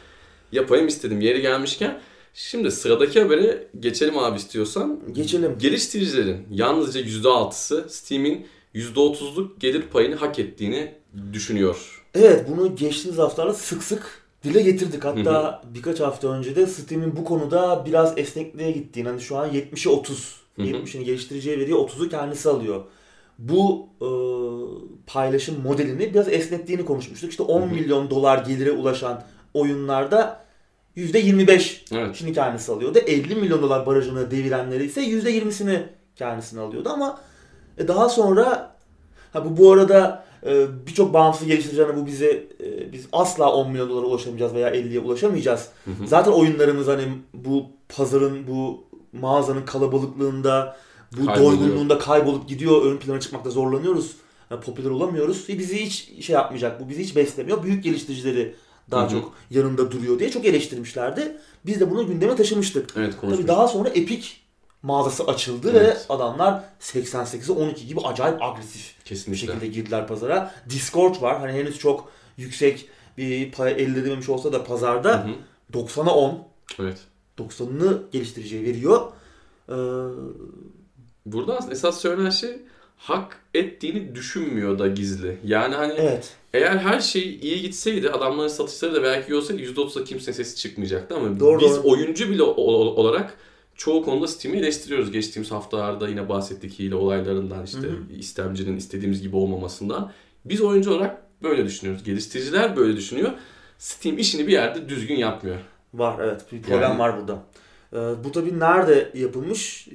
[0.53, 1.21] yapayım istedim.
[1.21, 2.01] Yeri gelmişken.
[2.35, 5.01] Şimdi sıradaki habere geçelim abi istiyorsan.
[5.13, 5.59] Geçelim.
[5.59, 10.95] Geliştiricilerin yalnızca %6'sı Steam'in %30'luk gelir payını hak ettiğini
[11.33, 12.05] düşünüyor.
[12.15, 15.05] Evet bunu geçtiğimiz haftalarda sık sık dile getirdik.
[15.05, 19.09] Hatta birkaç hafta önce de Steam'in bu konuda biraz esnekliğe gittiğini.
[19.09, 20.37] Hani şu an 70'e 30.
[20.57, 20.67] Hı hı.
[20.67, 22.85] 70'ini geliştiriciye veriyor, 30'u kendisi alıyor.
[23.39, 24.09] Bu e,
[25.07, 27.31] paylaşım modelini biraz esnettiğini konuşmuştuk.
[27.31, 27.75] İşte 10 Hı hı.
[27.75, 29.23] milyon dolar gelire ulaşan
[29.55, 30.47] oyunlarda
[30.97, 32.17] %25 Evet.
[32.17, 32.99] Şimdi kendisi alıyordu.
[32.99, 35.83] 50 milyon dolar barajını devirenleri ise %20'sini
[36.17, 37.21] kendisine alıyordu ama
[37.79, 38.77] e, daha sonra
[39.33, 43.71] ha bu bu arada e, birçok bağımsız geliştirici hani bu bize e, biz asla 10
[43.71, 45.69] milyon dolara ulaşamayacağız veya 50'ye ulaşamayacağız.
[45.85, 46.07] Hı hı.
[46.07, 47.03] Zaten oyunlarımız hani
[47.35, 50.77] bu pazarın bu mağazanın kalabalıklığında
[51.13, 51.61] bu Kayboluyor.
[51.61, 52.83] doygunluğunda kaybolup gidiyor.
[52.85, 54.17] Ön plana çıkmakta zorlanıyoruz.
[54.51, 55.45] Yani popüler olamıyoruz.
[55.51, 56.81] E, bizi hiç şey yapmayacak.
[56.81, 57.63] Bu bizi hiç beslemiyor.
[57.63, 58.55] Büyük geliştiricileri
[58.91, 59.11] daha Hı hı.
[59.11, 61.37] çok yanında duruyor diye çok eleştirmişlerdi.
[61.67, 62.91] Biz de bunu gündeme taşımıştık.
[62.97, 64.29] Evet Tabii daha sonra Epic
[64.83, 66.07] mağazası açıldı Evet.
[66.09, 69.47] ve adamlar 88'e 12 gibi acayip agresif bir Kesinlikle.
[69.47, 70.55] şekilde girdiler pazara.
[70.71, 71.39] Discord var.
[71.41, 75.27] Hani henüz çok yüksek bir pay elde edememiş olsa da pazarda
[75.73, 75.79] hı.
[75.79, 76.45] 90'a 10.
[76.81, 76.99] Evet.
[77.39, 79.13] 90'ını geliştiriciye veriyor.
[79.69, 79.75] Ee,
[81.27, 82.59] Burada aslında esas söylenen şey
[82.97, 85.39] hak ettiğini düşünmüyor da gizli.
[85.45, 86.35] Yani hani evet.
[86.55, 91.17] eğer her şey iyi gitseydi adamların satışları da belki iyi olsaydı %30'da kimsenin sesi çıkmayacaktı
[91.17, 91.91] ama Doğru, biz doğru.
[91.91, 93.35] oyuncu bile ol- ol- olarak
[93.77, 95.11] çoğu konuda Steam'i eleştiriyoruz.
[95.13, 98.13] Geçtiğimiz haftalarda yine bahsettik hile olaylarından işte Hı hı.
[98.19, 100.13] istemcinin istediğimiz gibi olmamasından.
[100.45, 102.05] Biz oyuncu olarak böyle düşünüyoruz.
[102.05, 103.33] Geliştiriciler böyle düşünüyor.
[103.79, 105.57] Steam işini bir yerde düzgün yapmıyor.
[105.95, 106.53] Var evet.
[106.53, 107.43] Bir problem Yani- var burada.
[107.93, 109.89] Ee, bu tabii nerede yapılmış?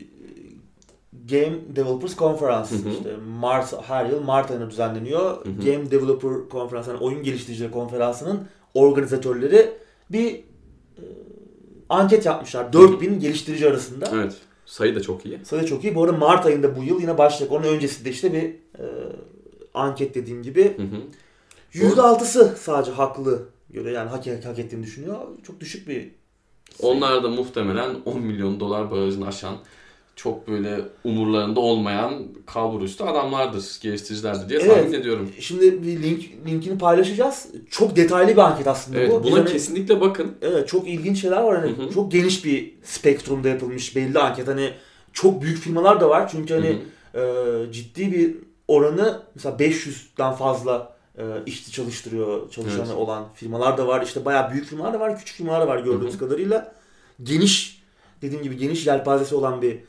[1.32, 2.70] Game Developers Conference.
[2.70, 2.90] Hı hı.
[2.90, 5.46] İşte Mart, her yıl Mart ayında düzenleniyor.
[5.46, 5.66] Hı hı.
[5.66, 9.70] Game Developer Conference, yani oyun geliştiricileri konferansının organizatörleri
[10.10, 10.44] bir
[11.92, 12.74] anket yapmışlar.
[12.74, 14.10] 4000 geliştirici arasında.
[14.14, 14.38] Evet.
[14.66, 15.40] Sayı da çok iyi.
[15.44, 15.96] Sayı çok iyi.
[15.96, 17.52] Bu arada Mart ayında bu yıl yine başlayacak.
[17.52, 18.44] Onun öncesinde işte bir
[18.84, 18.86] e,
[19.74, 20.78] anket dediğim gibi.
[20.78, 21.86] Hı hı.
[21.86, 25.18] %6'sı sadece haklı göre yani hak, hak ettiğini düşünüyor.
[25.44, 26.12] Çok düşük bir
[26.82, 26.92] sayı.
[26.92, 29.56] Onlar da muhtemelen 10 milyon dolar barajını aşan
[30.16, 34.76] çok böyle umurlarında olmayan kalbur üstü adamlardır, geliştiricilerdir diye Evet.
[34.76, 35.30] tahmin ediyorum.
[35.40, 37.48] Şimdi bir link linkini paylaşacağız.
[37.70, 39.24] Çok detaylı bir anket aslında Evet, bu.
[39.24, 40.36] Buna hani- kesinlikle bakın.
[40.42, 41.60] Evet çok ilginç şeyler var.
[41.60, 41.94] Hani Hı hı.
[41.94, 44.48] çok geniş bir spektrumda yapılmış belli anket.
[44.48, 44.70] Hani
[45.14, 46.30] çok büyük firmalar da var.
[46.32, 46.80] Çünkü hani
[47.14, 47.68] Hı hı.
[47.70, 48.36] e, ciddi bir
[48.68, 52.98] oranı mesela 500'den fazla e, işçi çalıştırıyor, çalışanı Evet.
[52.98, 54.02] olan firmalar da var.
[54.02, 56.20] İşte bayağı büyük firmalar da var, küçük firmalar da var gördüğümüz Hı hı.
[56.20, 56.76] kadarıyla.
[57.24, 57.82] Geniş
[58.22, 59.80] dediğim gibi geniş yelpazesi olan bir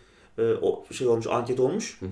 [0.63, 1.97] o şey olmuş, anket olmuş.
[2.01, 2.11] Hı hı.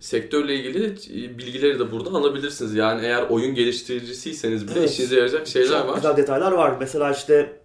[0.00, 2.74] Sektörle ilgili e, bilgileri de burada alabilirsiniz.
[2.74, 4.90] Yani eğer oyun geliştiricisiyseniz bile Evet.
[4.90, 5.94] işinize yarayacak şeyler Çok var.
[5.94, 6.76] güzel detaylar var.
[6.80, 7.60] Mesela işte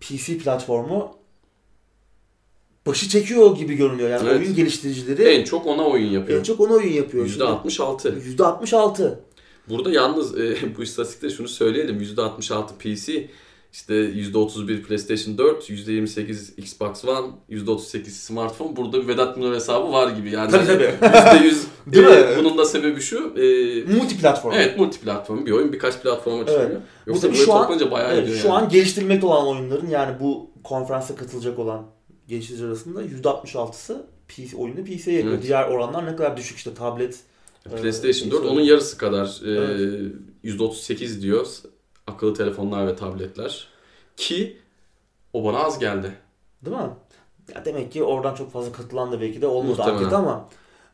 [0.00, 1.16] PC platformu
[2.86, 4.10] başı çekiyor gibi görünüyor.
[4.10, 4.40] Yani Evet.
[4.40, 6.44] oyun geliştiricileri En çok ona oyun en yapıyor.
[6.44, 7.26] çok ona oyun yapıyor.
[7.28, 8.36] Şimdi %66.
[8.36, 9.14] %66.
[9.68, 12.00] Burada yalnız e, bu istatistikte şunu söyleyelim.
[12.00, 13.28] %66 PC,
[13.72, 18.76] işte %31 PlayStation 4, %28 Xbox One, %38 smartphone.
[18.76, 20.30] Burada bir Vedat Milor hesabı var gibi.
[20.30, 20.84] Yani Tabii, tabii.
[20.84, 21.54] %100.
[21.86, 22.26] Değil e, mi?
[22.38, 23.16] bunun da sebebi şu.
[23.36, 23.42] e,
[23.96, 24.52] Multi platform.
[24.56, 26.60] evet multiplatform bir oyun birkaç platforma çıkıyor.
[26.70, 26.76] Evet.
[27.06, 28.56] Yoksa tabii böyle şu an- toplanınca bayağı Evet, şu yani.
[28.58, 31.86] an geliştirilmekte olan oyunların yani bu konferansa katılacak olan
[32.28, 35.34] gençler arasında %66'sı PC, oyunu PC'ye yapıyor.
[35.34, 35.42] Evet.
[35.46, 37.18] Diğer oranlar ne kadar düşük işte tablet.
[37.80, 39.40] PlayStation Ee, 4 onun yarısı kadar.
[39.46, 40.12] E, Evet.
[40.44, 41.46] %38 diyor
[42.10, 43.68] akıllı telefonlar ve tabletler.
[44.16, 44.56] Ki
[45.32, 46.12] o bana az geldi.
[46.64, 46.90] Değil mi?
[47.54, 50.48] Ya demek ki oradan çok fazla katılan da belki de olmadı anket ama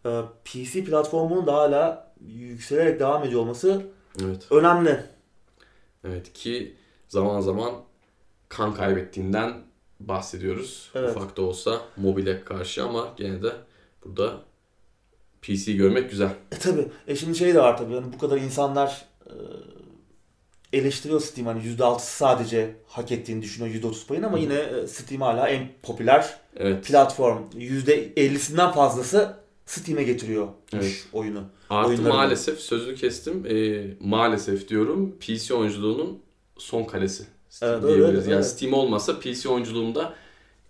[0.07, 3.83] e, PC platformunun da hala yükselerek devam ediyor olması
[4.25, 4.47] Evet.
[4.51, 5.01] önemli.
[6.05, 6.77] Evet ki
[7.09, 7.73] zaman zaman
[8.49, 9.55] kan kaybettiğinden
[10.01, 10.91] bahsediyoruz.
[10.95, 11.17] Evet.
[11.17, 13.53] Ufak da olsa mobile karşı ama gene de
[14.05, 14.41] burada
[15.43, 16.31] PC görmek güzel.
[16.53, 16.89] E tabi.
[17.07, 17.95] E şimdi şey de var tabi.
[17.95, 19.33] Yani bu kadar insanlar e,
[20.77, 25.49] eleştiriyor Steam hani %6'sı sadece hak ettiğini düşünüyor %30 payını ama yine e, Steam hala
[25.49, 26.85] en popüler Evet.
[26.87, 27.39] platform.
[27.55, 29.37] %50'sinden fazlası
[29.67, 31.07] Steam'e getiriyor Evet.
[31.13, 31.43] oyunu.
[31.71, 32.13] Artı oyunları.
[32.15, 33.47] maalesef sözünü kestim.
[33.51, 36.19] Ee, maalesef diyorum PC oyunculuğunun
[36.59, 37.25] son kalesi.
[37.51, 38.09] Steam Evet, diyebiliriz.
[38.19, 38.47] öyle, yani evet.
[38.47, 40.13] Steam olmasa PC oyunculuğunda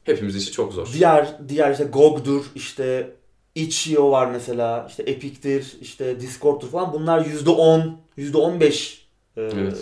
[0.05, 0.88] hepimiz için çok zor.
[0.92, 3.11] Diğer diğer işte GOG'dur, işte
[3.55, 6.92] itch.io var mesela, işte Epic'tir, işte Discord'dur falan.
[6.92, 9.06] Bunlar %10, %15
[9.37, 9.79] e, Evet.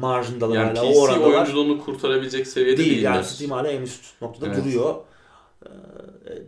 [0.00, 0.88] marjındalar Yani hala.
[0.88, 1.30] O PC orandalar.
[1.34, 3.14] oyunculuğunu kurtarabilecek seviyede değil değiller.
[3.14, 4.64] yani Steam hala en üst noktada Evet.
[4.64, 4.94] duruyor.
[5.66, 5.68] Ee,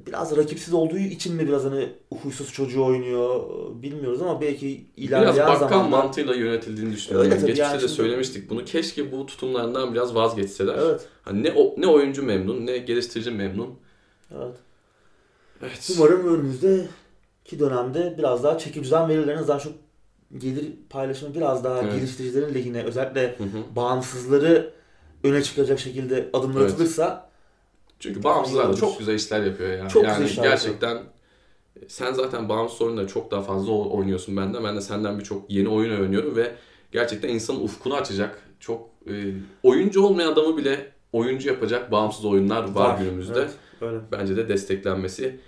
[0.06, 1.88] Biraz rakipsiz olduğu için mi biraz hani
[2.22, 3.40] huysuz çocuğu oynuyor
[3.82, 5.96] bilmiyoruz ama belki ilerleyen Biraz bakkal zamanda...
[5.96, 7.30] mantığıyla yönetildiğini düşünüyorum.
[7.30, 8.64] Öyle Geçmişte yani de şimdi- söylemiştik bunu.
[8.64, 10.74] Keşke bu tutumlarından biraz vazgeçseler.
[10.78, 13.70] Evet, Hani ne o- ne oyuncu memnun, ne geliştirici memnun.
[14.36, 14.56] evet.
[15.62, 15.90] Evet.
[15.96, 19.34] Umarım önümüzdeki dönemde biraz daha çeki düzen verirler.
[19.34, 19.72] En azından şu
[20.38, 21.94] gelir paylaşımı biraz daha Evet.
[21.94, 23.76] geliştiricilerin lehine özellikle Hı hı.
[23.76, 24.72] bağımsızları
[25.24, 26.72] öne çıkacak şekilde adımlar Evet.
[26.72, 27.30] atılırsa
[28.00, 29.88] Çünkü bağımsızlar da çok güzel işler yapıyor ya.
[29.88, 30.98] Çok yani güzel gerçekten
[31.88, 34.64] sen zaten bağımsız oyunları çok daha fazla oynuyorsun benden.
[34.64, 36.52] Ben de senden birçok yeni oyun öğreniyorum ve
[36.92, 39.12] gerçekten insanın ufkunu açacak çok e,
[39.62, 43.38] oyuncu olmayan adamı bile oyuncu yapacak bağımsız oyunlar var, günümüzde.
[43.40, 43.98] Evet, öyle.
[44.12, 45.40] Bence de desteklenmesi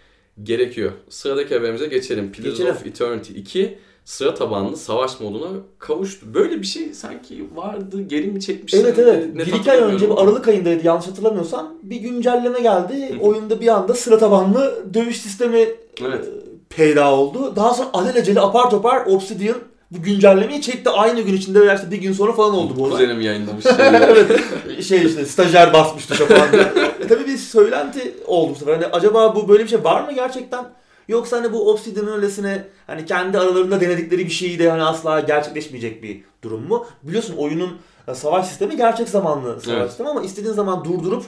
[0.42, 0.92] gerekiyor.
[1.08, 2.32] Sıradaki haberimize geçelim.
[2.32, 2.72] Pillars Geçelim.
[2.74, 6.34] of Eternity 2 sıra tabanlı savaş moduna kavuştu.
[6.34, 8.80] Böyle bir şey sanki vardı, geri mi çekmişler?
[8.80, 9.34] Evet evet.
[9.34, 10.20] net bir iki ay önce ama.
[10.20, 11.74] Aralık ayındaydı yanlış hatırlamıyorsam.
[11.82, 13.14] Bir güncelleme geldi.
[13.14, 13.20] Hı.
[13.20, 15.68] Oyunda bir anda sıra tabanlı dövüş sistemi
[16.06, 16.24] Evet.
[16.24, 16.30] e,
[16.68, 17.56] peyda oldu.
[17.56, 19.56] Daha sonra alelacele apar topar Obsidian
[19.90, 20.90] bu güncellemeyi çekti.
[20.90, 22.92] Aynı gün içinde veya işte bir gün sonra falan oldu bu olay.
[22.92, 23.64] Kuzenim yayınlamış.
[23.78, 24.40] evet.
[24.84, 26.62] Şey işte stajyer basmış tuşa falan diye.
[27.00, 28.74] e tabii bir söylenti oldu bu sefer.
[28.74, 30.64] Hani acaba bu böyle bir şey var mı gerçekten?
[31.08, 36.02] Yoksa hani bu Obsidian'ın öylesine hani kendi aralarında denedikleri bir şeyi de hani asla gerçekleşmeyecek
[36.02, 36.86] bir durum mu?
[37.02, 37.76] Biliyorsun oyunun
[38.08, 39.88] e, savaş sistemi gerçek zamanlı savaş Evet.
[39.88, 41.24] sistemi ama istediğin zaman durdurup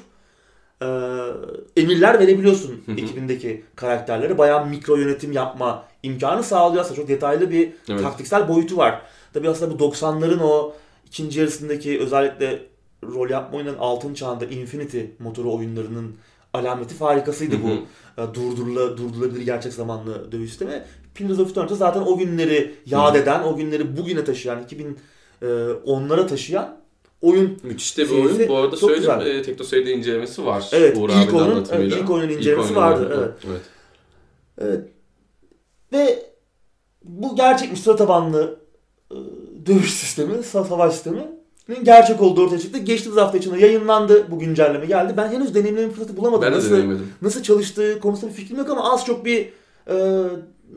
[0.83, 0.87] e,
[1.77, 4.39] emirler verebiliyorsun ekibindeki karakterlere.
[4.39, 6.97] Bayağı mikro yönetim yapma imkanı sağlıyor aslında.
[6.97, 8.03] Çok detaylı bir Evet.
[8.03, 9.03] taktiksel boyutu var.
[9.35, 10.73] Tabii aslında bu 90'ların o
[11.07, 12.63] ikinci yarısındaki özellikle
[13.05, 16.17] rol yapma oyunların altın çağında Infinity motoru oyunlarının
[16.59, 17.69] alameti farikasıydı bu.
[18.23, 20.83] E, Durdurula, durdurulabilir gerçek zamanlı dövüş sistemi.
[21.15, 24.63] Pillars of Eternity zaten o günleri yad eden, o günleri bugüne taşıyan,
[25.43, 26.79] 2010'lara taşıyan
[27.23, 27.59] oyun.
[27.63, 28.49] Müthiş de bir oyun.
[28.49, 30.69] Bu arada söyleyeyim e, Teknoseyir'de incelemesi var.
[30.73, 33.15] Evet, Uğur ilk oyunun- evet, ilk oyunun İlk incelemesi oyunun vardı, oyunu.
[33.23, 33.31] evet.
[33.51, 33.61] evet.
[34.61, 34.85] Evet.
[35.93, 36.23] Ve
[37.05, 38.61] bu gerçekmiş sıra tabanlı
[39.11, 39.17] e,
[39.67, 41.38] dövüş sistemi, sa- savaş sisteminin
[41.83, 42.79] gerçek olduğu ortaya çıktı.
[42.79, 45.15] Geçtiğimiz hafta içinde yayınlandı bu güncelleme geldi.
[45.17, 46.43] Ben henüz deneyimleme fırsatı bulamadım.
[46.43, 47.13] Ben de nasıl, denemedim.
[47.23, 49.49] nasıl çalıştığı konusunda bir fikrim yok ama az çok bir
[49.91, 50.25] e,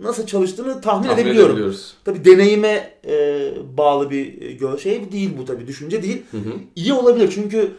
[0.01, 1.75] nasıl çalıştığını tahmin, Tahmin edebiliyorum.
[2.06, 4.41] Tabii deneyime e, bağlı bir
[4.73, 6.23] e, şey değil bu tabii düşünce değil.
[6.32, 6.54] Hı hı.
[6.75, 7.71] İyi olabilir çünkü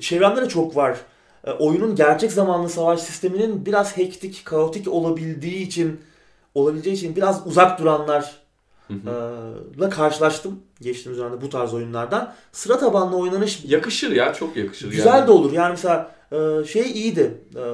[0.00, 0.98] çevremde de çok var.
[1.44, 6.00] E, oyunun gerçek zamanlı savaş sisteminin biraz hektik, kaotik olabildiği için
[6.54, 8.40] olabileceği için biraz uzak duranlar
[8.88, 9.10] Hı hı.
[9.76, 12.34] e, la karşılaştım geçtiğimiz dönemde bu tarz oyunlardan.
[12.52, 14.90] Sıra tabanlı oynanış Yakışır ya çok yakışır.
[14.90, 15.26] güzel yani.
[15.26, 15.52] de olur.
[15.52, 17.40] Yani mesela e, şey iyiydi.
[17.56, 17.64] E,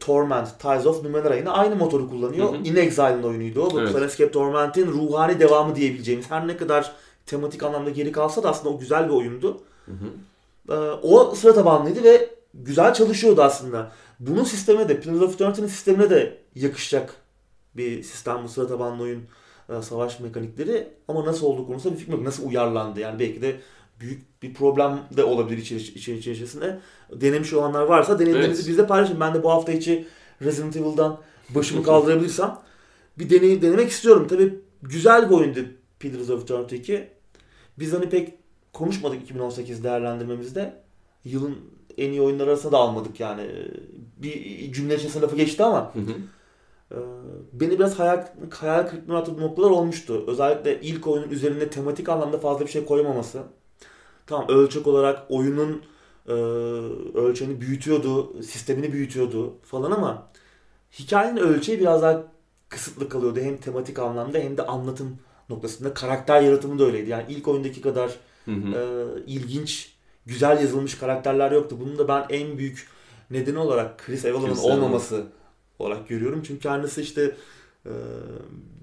[0.00, 2.52] Torment, Ties of Numenera yine aynı motoru kullanıyor.
[2.52, 2.62] Hı hı.
[2.64, 3.80] In Exile'ın oyunuydu o.
[3.80, 3.92] Evet.
[3.92, 6.30] Planescape Torment'in ruhani devamı diyebileceğimiz.
[6.30, 6.92] Her ne kadar
[7.26, 9.60] tematik anlamda geri kalsa da aslında o güzel bir oyundu.
[9.86, 10.74] Hı hı.
[10.74, 13.92] Ee, o sıra tabanlıydı ve güzel çalışıyordu aslında.
[14.20, 17.14] Bunun sistemine de, Pillars of Eternity'nin sistemine de yakışacak
[17.76, 19.22] bir sistem bu sıra tabanlı oyun
[19.68, 20.88] e, savaş mekanikleri.
[21.08, 22.24] Ama nasıl olduğu konusunda bir fikrim yok.
[22.24, 23.56] Nasıl uyarlandı yani belki de
[24.00, 26.80] büyük bir problem de olabilir içeri, içeri içerisinde.
[27.12, 28.68] Denemiş olanlar varsa deneyimlerinizi Evet.
[28.70, 29.20] bizle paylaşın.
[29.20, 30.06] Ben de bu hafta içi
[30.42, 31.20] Resident Evil'dan
[31.54, 32.58] başımı kaldırabilirsem
[33.18, 34.26] bir deney, denemek istiyorum.
[34.30, 35.60] Tabii güzel bir oyundu
[35.98, 37.08] Pillars of Eternity 2.
[37.78, 38.34] Biz hani pek
[38.72, 40.74] konuşmadık 2018 değerlendirmemizde.
[41.24, 41.56] Yılın
[41.98, 43.42] en iyi oyunları arasında da almadık yani.
[44.16, 46.12] Bir cümle içerisinde lafı geçti ama Hı hı.
[46.94, 50.24] Ee, beni biraz hayal, hayal kırıklığına uğrattığı noktalar olmuştu.
[50.26, 53.42] Özellikle ilk oyunun üzerinde tematik anlamda fazla bir şey koymaması.
[54.26, 55.82] Tamam ölçek olarak oyunun
[56.28, 56.32] e,
[57.18, 60.30] ölçeğini büyütüyordu, sistemini büyütüyordu falan ama
[60.98, 62.22] hikayenin ölçeği biraz daha
[62.68, 63.40] kısıtlı kalıyordu.
[63.40, 65.94] Hem tematik anlamda hem de anlatım noktasında.
[65.94, 67.10] Karakter yaratımı da öyleydi.
[67.10, 68.10] Yani ilk oyundaki kadar
[68.44, 68.78] Hı hı.
[68.78, 71.76] e, ilginç, güzel yazılmış karakterler yoktu.
[71.80, 72.88] Bunun da ben en büyük
[73.30, 75.26] nedeni olarak Chris Evans'ın olmaması
[75.78, 76.42] olarak görüyorum.
[76.46, 77.36] Çünkü kendisi işte
[77.86, 77.92] e,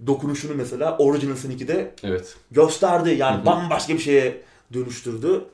[0.07, 2.35] dokunuşunu mesela Original Sin 2'de Evet.
[2.51, 3.09] gösterdi.
[3.09, 3.45] Yani Hı hı.
[3.45, 4.41] bambaşka bir şeye
[4.73, 5.45] dönüştürdü.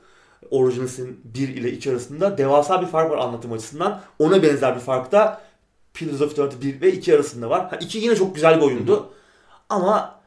[0.50, 4.00] Original Sin 1 ile 2 arasında devasa bir fark var anlatım açısından.
[4.18, 5.42] Ona benzer bir fark da
[5.94, 7.70] Pillars of Eternity 1 ve 2 arasında var.
[7.70, 9.10] Ha, 2 yine çok güzel bir oyundu.
[9.68, 10.17] Ama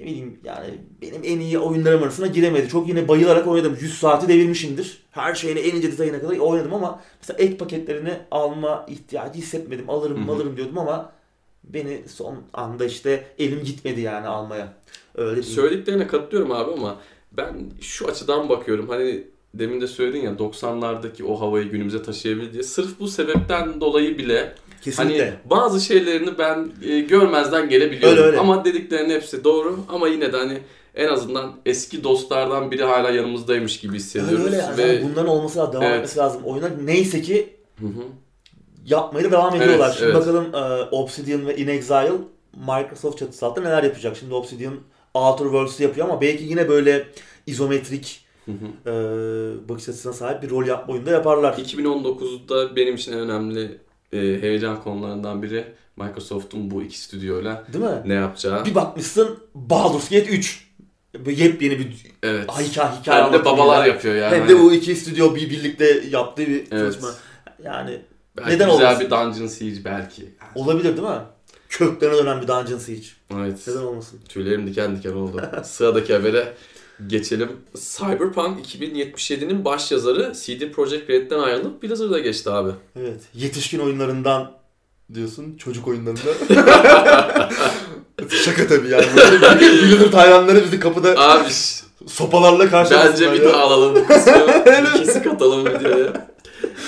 [0.00, 2.68] ne bileyim yani benim en iyi oyunlarım arasına giremedi.
[2.68, 3.76] Çok yine bayılarak oynadım.
[3.80, 5.02] 100 saati devirmişimdir.
[5.10, 9.90] Her şeyine en ince detayına kadar oynadım ama mesela ek paketlerini alma ihtiyacı hissetmedim.
[9.90, 10.34] Alırım Hı hı.
[10.34, 11.12] alırım diyordum ama
[11.64, 14.72] beni son anda işte elim gitmedi yani almaya.
[15.14, 15.54] Öyle değil.
[15.54, 17.00] Söylediklerine katılıyorum abi ama
[17.32, 18.88] ben şu açıdan bakıyorum.
[18.88, 22.62] Hani demin de söyledin ya 90'lardaki o havayı günümüze taşıyabilir diye.
[22.62, 24.54] Sırf bu sebepten dolayı bile
[24.90, 25.24] Kesinlikle.
[25.24, 28.18] hani bazı şeylerini ben e, görmezden gelebiliyorum.
[28.18, 28.38] Öyle, öyle.
[28.38, 30.58] Ama dediklerinin hepsi doğru ama yine de hani
[30.94, 34.44] en azından eski dostlardan biri hala yanımızdaymış gibi hissediyoruz.
[34.46, 34.76] Öyle öyle.
[34.76, 35.94] Ve Yani bunların olması lazım, devam Evet.
[35.96, 36.42] etmesi lazım.
[36.44, 38.02] Oyunlar neyse ki Hı hı.
[38.86, 39.92] yapmaya da devam Evet, ediyorlar.
[39.98, 40.14] Şimdi evet.
[40.14, 42.12] bakalım e, Obsidian ve In Exile
[42.56, 44.16] Microsoft çatısı altında neler yapacak.
[44.16, 44.74] Şimdi Obsidian
[45.14, 47.06] Outer Worlds'ı yapıyor ama belki yine böyle
[47.46, 48.90] izometrik Hı hı.
[48.90, 51.52] e, bakış açısına sahip bir rol yapma oyunda yaparlar.
[51.52, 53.78] 2019'da benim için en önemli
[54.12, 55.64] e, heyecan konularından biri
[55.96, 58.02] Microsoft'un bu iki stüdyoyla Değil mi?
[58.04, 58.64] ne yapacağı.
[58.64, 60.66] Bir bakmışsın Baldur's Gate 3.
[61.26, 62.50] Böyle yepyeni bir Evet.
[62.60, 63.86] hikaye, hikaye Hem de babalar anlatımıyla.
[63.86, 64.36] yapıyor yani.
[64.36, 66.68] Hem de bu iki stüdyo bir birlikte yaptığı bir Evet.
[66.70, 67.08] çalışma.
[67.64, 68.00] Yani
[68.36, 69.06] Belki Neden güzel olmasın?
[69.06, 70.28] bir Dungeon Siege belki.
[70.54, 71.18] olabilir değil mi?
[71.68, 73.06] Köklerine dönen bir Dungeon Siege.
[73.34, 73.58] Evet.
[73.68, 74.20] Neden olmasın?
[74.28, 75.42] Tüylerim diken diken oldu.
[75.64, 76.52] Sıradaki habere
[77.06, 77.48] geçelim.
[77.96, 82.70] Cyberpunk 2077'nin baş yazarı CD Projekt Red'den ayrılıp Blizzard'a geçti abi.
[83.00, 83.20] Evet.
[83.34, 84.52] Yetişkin oyunlarından
[85.14, 85.56] diyorsun.
[85.56, 86.20] Çocuk oyunlarında.
[88.44, 89.06] Şaka tabii yani.
[89.60, 91.48] Blizzard hayranları bizi kapıda Abi
[92.06, 93.52] sopalarla karşılasınlar bence bir ya.
[93.52, 94.32] daha alalım bu kısmı.
[94.66, 96.26] bir kesik atalım videoya.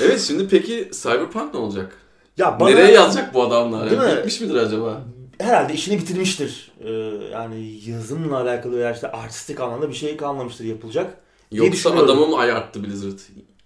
[0.03, 1.93] Evet şimdi peki Cyberpunk ne olacak?
[2.37, 3.91] Ya bana Nereye yazacak bu adamlar?
[3.91, 4.13] Değil Yani?
[4.13, 4.19] mi?
[4.19, 5.01] Bitmiş midir acaba?
[5.41, 6.73] Herhalde işini bitirmiştir.
[6.85, 6.91] Ee,
[7.33, 11.17] yani yazımla alakalı veya işte artistik anlamda bir şey kalmamıştır yapılacak.
[11.53, 13.19] Yoksa adamı mı ayarttı Blizzard?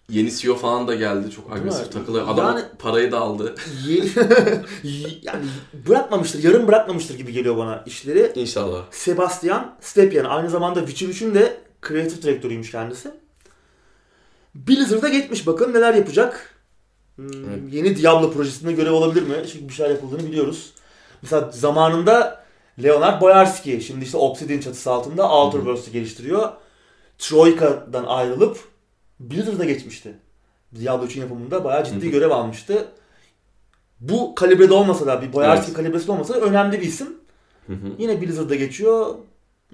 [0.08, 2.28] Yeni CEO falan da geldi çok agresif takılıyor.
[2.28, 3.54] Adam Yani- parayı da aldı.
[5.22, 5.44] Yani
[5.88, 8.32] bırakmamıştır, yarım bırakmamıştır gibi geliyor bana işleri.
[8.35, 8.82] İnşallah.
[8.90, 13.11] Sebastian Stepien aynı zamanda Witcher 3'ün de kreatif direktörüymüş kendisi.
[14.54, 16.54] Blizzard'a geçmiş bakın neler yapacak.
[17.16, 17.58] Hmm, Evet.
[17.72, 19.35] Yeni Diablo projesinde görev olabilir mi?
[19.52, 20.72] Çünkü bir şeyler yapıldığını biliyoruz.
[21.22, 22.42] Mesela zamanında
[22.82, 25.58] Leonard Boyarski şimdi işte Obsidian çatısı altında Outer.
[25.58, 26.48] Worlds'ı geliştiriyor.
[27.18, 28.58] Troika'dan ayrılıp
[29.20, 30.14] Blizzard'a geçmişti.
[30.80, 32.88] Diablo 3'ün yapımında bayağı ciddi görev almıştı.
[34.00, 35.76] Bu kalibrede olmasa da bir Boyarski Evet.
[35.76, 37.08] kalibresi olmasa da önemli bir isim.
[37.98, 39.14] Yine Blizzard'da geçiyor.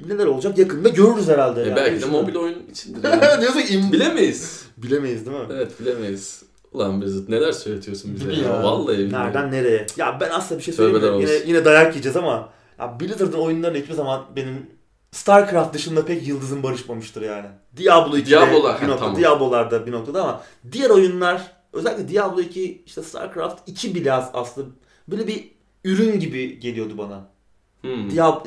[0.06, 1.62] Neler olacak yakında görürüz herhalde.
[1.62, 1.76] E yani.
[1.76, 3.04] belki de mobil oyun içindir.
[3.22, 3.40] Yani.
[3.40, 4.62] Diyorsun im- Bilemeyiz.
[4.76, 5.46] Bilemeyiz değil mi?
[5.52, 6.42] Evet bilemeyiz.
[6.72, 8.62] Ulan Blizzard neler söyletiyorsun bize Değil mi ya.
[8.62, 9.24] Vallahi billahi.
[9.24, 9.86] Nereden nereye?
[9.96, 11.20] Ya ben aslında bir şey söyleyeyim?
[11.20, 14.66] Yine, yine dayak yiyeceğiz ama ya Blizzard'ın oyunlarına hiçbir zaman benim
[15.12, 17.46] StarCraft dışında pek yıldızım barışmamıştır yani.
[17.76, 19.16] Diablo 2'de Diablo'lar, bir nokta, tamam.
[19.20, 24.66] Diablo'larda bir noktada ama diğer oyunlar özellikle Diablo 2, işte StarCraft 2 bile as- aslında
[25.08, 25.50] böyle bir
[25.84, 27.28] ürün gibi geliyordu bana.
[27.80, 28.10] Hmm.
[28.10, 28.44] Diablo,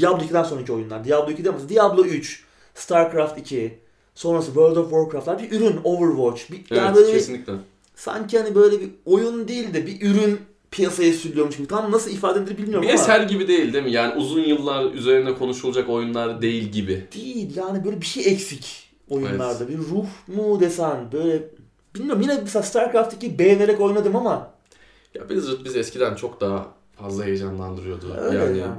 [0.00, 1.04] Diablo 2'den sonraki oyunlar.
[1.04, 3.78] Diablo 2'de mesela Diablo 3, StarCraft 2,
[4.14, 6.42] sonrası World of Warcraft'lar bir ürün, Overwatch.
[6.50, 7.52] Bir, yani Evet böyle bir- kesinlikle.
[7.94, 11.66] sanki hani böyle bir oyun değil de bir ürün piyasaya sürülüyormuş gibi.
[11.68, 13.92] Tam nasıl ifade edilir bilmiyorum Bir ama eser gibi değil değil mi?
[13.92, 17.06] Yani uzun yıllar üzerine konuşulacak oyunlar değil gibi.
[17.14, 19.68] değil yani böyle bir şey eksik oyunlarda.
[19.68, 21.42] Bir ruh mu desen böyle
[21.94, 24.50] bilmiyorum yine mesela StarCraft 2 beğenerek oynadım ama
[25.14, 28.14] Ya Blizzard bizi eskiden çok daha fazla heyecanlandırıyordu.
[28.20, 28.72] Öyle yani, yani.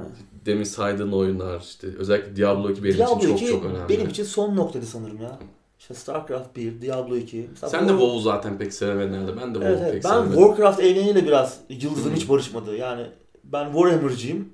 [0.45, 3.89] Demin saydığın oyunlar işte özellikle Diablo 2 benim Diablo için çok 2 çok önemli.
[3.89, 5.39] benim için son noktaydı sanırım ya.
[5.79, 7.47] işte StarCraft 1, Diablo 2.
[7.51, 9.31] Mesela Sen de WoW'u zaten pek sevemeyenlerde.
[9.41, 9.93] Ben de WoW'u Evet, evet.
[9.93, 10.37] pek Ben sevemedim.
[10.39, 12.75] Warcraft evreniyle biraz yıldızım hiç barışmadı.
[12.77, 13.05] Yani
[13.43, 14.49] ben Warhammer'cıyım.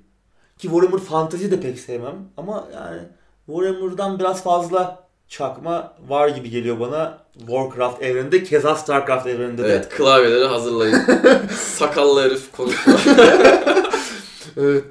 [0.58, 2.14] Ki Warhammer fantasy de pek sevmem.
[2.36, 3.00] Ama yani
[3.46, 8.44] Warhammer'dan biraz fazla çakma var gibi geliyor bana Warcraft evreninde.
[8.44, 9.68] Keza StarCraft evreninde de.
[9.68, 10.98] Evet klavyeleri hazırlayın.
[11.56, 12.98] Sakallı herif konuşuyor.
[14.56, 14.84] Evet.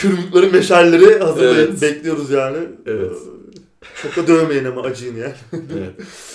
[0.00, 1.68] Tırmıkları, meşalleri hazırlayın.
[1.70, 1.82] Evet.
[1.82, 2.58] Bekliyoruz yani.
[2.86, 3.12] Evet.
[4.02, 5.36] Çok da dövmeyin ama acıyın ya.
[5.52, 5.94] evet.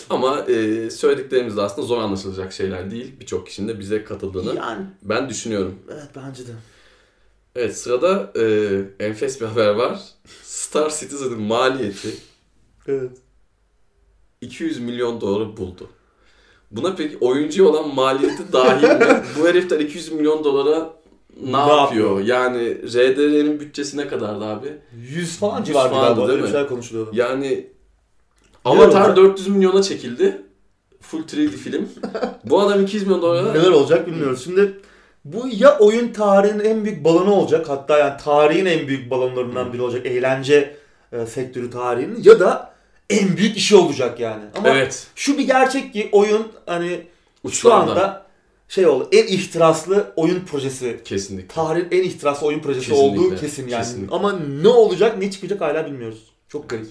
[0.10, 3.12] Ama e, söylediklerimiz de aslında zor anlaşılacak şeyler değil.
[3.19, 5.76] Birçok kişinin de bize katıldığını Yani ben düşünüyorum.
[5.93, 6.52] evet bence de.
[7.56, 8.45] Evet sırada e,
[9.06, 9.99] enfes bir haber var.
[10.43, 12.10] Star Citizen'ın maliyeti
[12.88, 13.12] Evet.
[14.41, 15.89] 200 milyon doları buldu.
[16.71, 19.23] Buna peki oyuncu olan maliyeti dahil mi?
[19.39, 20.93] Bu herifler 200 milyon dolara
[21.45, 22.19] ne, Ne yapıyor?
[22.19, 24.67] Yani RDR'nin bütçesi ne kadardı abi?
[24.97, 26.27] 100 falan 100 civarında falandı, galiba.
[26.27, 26.51] değil Öyle bir mi?
[26.51, 27.12] şeyler konuşuluyordu.
[27.13, 27.67] Yani
[28.65, 30.41] Avatar Biliyorum 400 milyona çekildi.
[31.01, 31.89] Full 3D film.
[32.45, 34.43] Bu adam 200 milyon dolara Neler olacak bilmiyoruz.
[34.43, 34.73] Şimdi
[35.25, 37.69] bu ya oyun tarihinin en büyük balonu olacak.
[37.69, 40.06] Hatta yani tarihin en büyük balonlarından biri olacak.
[40.06, 40.75] Eğlence
[41.12, 42.23] e, sektörü tarihinin.
[42.23, 42.73] Ya da
[43.10, 44.43] en büyük işi olacak yani.
[44.58, 45.08] Ama Evet.
[45.15, 46.89] şu bir gerçek ki oyun hani
[47.43, 47.91] şu Uçlarda.
[47.91, 48.22] anda
[48.67, 49.10] şey oldu.
[49.12, 50.99] En ihtiraslı oyun projesi.
[51.06, 51.47] Kesinlikle.
[51.47, 53.82] Tarihin en ihtiraslı oyun projesi Kesinlikle, olduğu kesin yani.
[53.84, 54.15] kesinlikle.
[54.15, 56.23] Ama ne olacak ne çıkacak hala bilmiyoruz.
[56.47, 56.88] Çok garip.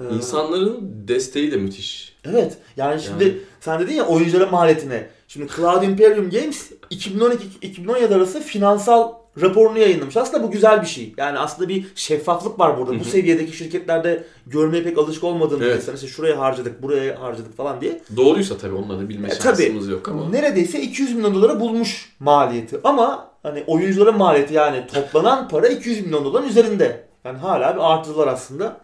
[0.00, 2.16] Ee, İnsanların desteği de müthiş.
[2.24, 2.56] Evet.
[2.76, 3.36] Yani şimdi Yani.
[3.60, 5.10] sen dedin ya oyunculara maliyetine.
[5.28, 10.16] Şimdi Cloud Imperium Games 2012-2017 arası finansal raporunu yayınlamış.
[10.16, 11.14] Aslında bu güzel bir şey.
[11.16, 13.00] Yani aslında bir şeffaflık var burada.
[13.00, 15.74] Bu seviyedeki şirketlerde görmeye pek alışık olmadığını Evet.
[15.76, 18.00] mesela işte şuraya harcadık, buraya harcadık falan diye.
[18.16, 19.62] Doğruysa tabii onları bilme E, tabii.
[19.62, 20.28] şansımız yok ama.
[20.28, 22.80] Neredeyse 200 milyon dolara bulmuş maliyeti.
[22.84, 27.04] Ama hani oyuncuların maliyeti yani toplanan para 200 milyon doların üzerinde.
[27.24, 28.80] Yani hala bir artılar aslında.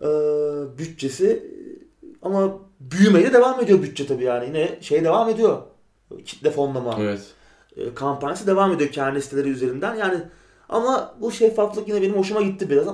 [0.00, 0.06] Ee,
[0.78, 1.42] bütçesi
[2.22, 4.46] ama büyümeye de devam ediyor bütçe tabii yani.
[4.46, 5.58] Yine şey devam ediyor.
[6.24, 7.20] Kitle fonlama Evet.
[7.76, 9.94] E, kampanyası devam ediyor kendi siteleri üzerinden.
[9.94, 10.18] Yani
[10.68, 12.86] ama bu şeffaflık yine benim hoşuma gitti biraz.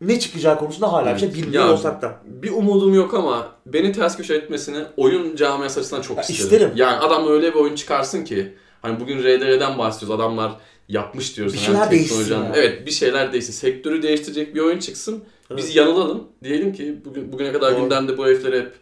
[0.00, 2.20] Ne çıkacağı konusunda hala bir şey bilmiyor Ya, olsak da.
[2.24, 6.44] Bir umudum yok ama beni ters köşe etmesini oyun camiası açısından çok Ya, isterim.
[6.44, 6.70] isterim.
[6.76, 10.20] Yani adam öyle bir oyun çıkarsın ki hani bugün RDR'den bahsediyoruz.
[10.20, 10.52] Adamlar
[10.88, 11.54] yapmış diyoruz.
[11.54, 12.52] Bir şeyler değişsin teknolojiden- ya.
[12.54, 13.52] Evet bir şeyler değişsin.
[13.52, 15.24] Sektörü değiştirecek bir oyun çıksın.
[15.56, 15.76] Biz Evet.
[15.76, 16.22] yanılalım.
[16.44, 17.80] Diyelim ki bugün bugüne kadar Doğru.
[17.82, 18.72] gündemde bu herifleri hep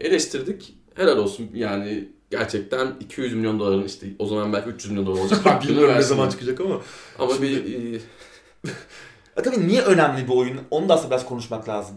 [0.00, 0.74] eleştirdik.
[0.94, 5.62] Helal olsun yani gerçekten 200 milyon doların işte o zaman belki 300 milyon dolar olacak.
[5.62, 6.80] Bilmiyorum ne zaman çıkacak ama.
[7.18, 8.00] Ama Şimdi- bir e,
[9.36, 10.60] E tabii niye önemli bir oyun?
[10.70, 11.96] Onu da aslında biraz konuşmak lazım.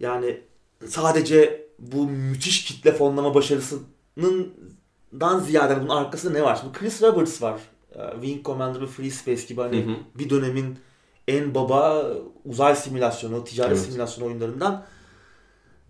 [0.00, 0.40] Yani
[0.88, 4.54] sadece bu müthiş kitle fonlama başarısının
[5.20, 6.58] dan ziyade bunun arkasında ne var?
[6.60, 7.60] Şimdi Chris Roberts var.
[7.94, 9.94] Ee, Wing Commander ve Free Space gibi hani Hı hı.
[10.14, 10.78] bir dönemin
[11.28, 12.10] en baba
[12.44, 13.86] uzay simülasyonu, ticaret Evet.
[13.86, 14.84] simülasyonu oyunlarından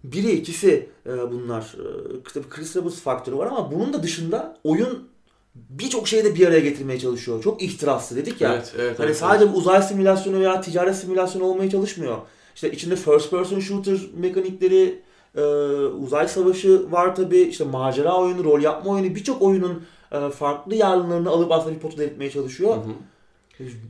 [0.04, 1.62] biri ikisi e, bunlar.
[1.62, 5.08] E, tabii Chris Roberts faktörü var ama bunun da dışında oyun
[5.54, 7.42] birçok şeyi de bir araya getirmeye çalışıyor.
[7.42, 8.54] Çok ihtiraslı dedik ya.
[8.54, 12.18] evet, evet, Hani evet, sadece bir uzay simülasyonu veya ticaret simülasyonu olmaya çalışmıyor.
[12.54, 15.02] İşte içinde first person shooter mekanikleri,
[15.36, 15.42] e,
[15.86, 21.30] uzay savaşı var tabi, işte macera oyunu, rol yapma oyunu, birçok oyunun e, farklı yanlarını
[21.30, 22.76] alıp aslında bir potada etmeye çalışıyor.
[22.76, 22.92] Hı hı.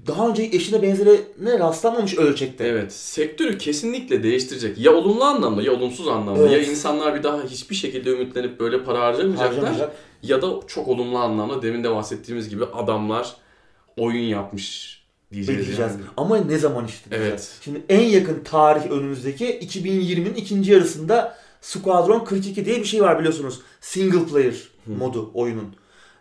[0.06, 2.64] Daha önce eşine benzerine rastlanmamış ölçekte.
[2.64, 4.78] Evet, sektörü kesinlikle değiştirecek.
[4.78, 6.40] Ya olumlu anlamda ya olumsuz anlamda.
[6.40, 6.52] Evet.
[6.52, 9.48] Ya insanlar bir daha hiçbir şekilde ümitlenip böyle para harcamayacaklar.
[9.50, 9.96] Harcamayacak.
[10.22, 13.36] Ya da çok olumlu anlamda demin de bahsettiğimiz gibi adamlar
[13.96, 14.94] oyun yapmış
[15.32, 15.92] diyeceğiz yani.
[16.16, 17.32] Ama ne zaman işte diyeceğiz.
[17.32, 17.58] Evet.
[17.60, 23.60] Şimdi en yakın tarih önümüzdeki 2020'nin ikinci yarısında Squadron 42 diye bir şey var biliyorsunuz.
[23.80, 24.54] Single player
[24.86, 25.74] modu oyunun.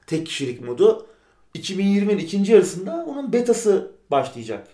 [0.08, 1.06] Tek kişilik modu.
[1.56, 4.68] 2020'nin ikinci yarısında onun betası başlayacak.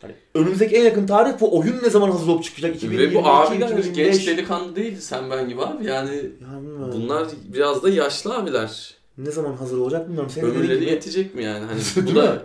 [0.00, 2.76] Hani önümüzdeki en yakın tarih bu oyun ne zaman hazır olup çıkacak?
[2.76, 3.96] 2022, Ve bu abiler 2025.
[3.96, 5.86] genç delikanlı değil sen ben gibi abi.
[5.86, 6.22] Yani Ya
[6.62, 6.90] bilmiyorum.
[6.94, 8.94] bunlar biraz da yaşlı abiler.
[9.18, 10.30] ne zaman hazır olacak bilmiyorum.
[10.34, 11.64] Senin Ömürleri yetecek mi yani?
[11.66, 12.38] Hani bu da mi?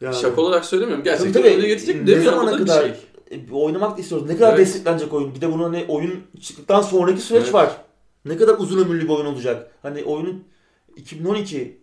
[0.00, 0.16] Yani.
[0.16, 1.04] şaka olarak söylemiyorum.
[1.04, 1.52] Gerçekten Tabii, tabii.
[1.52, 2.24] ömürleri yetecek Ne demiyorum.
[2.40, 2.92] zamana kadar- şey.
[3.38, 4.28] E, oynamak istiyoruz.
[4.28, 4.58] Ne kadar Evet.
[4.66, 5.34] desteklenecek oyun?
[5.34, 7.54] Bir de bunun hani oyun çıktıktan sonraki süreç Evet.
[7.54, 7.70] var.
[8.24, 9.70] Ne kadar uzun ömürlü bir oyun olacak?
[9.82, 10.44] Hani oyunun
[10.96, 11.81] 2012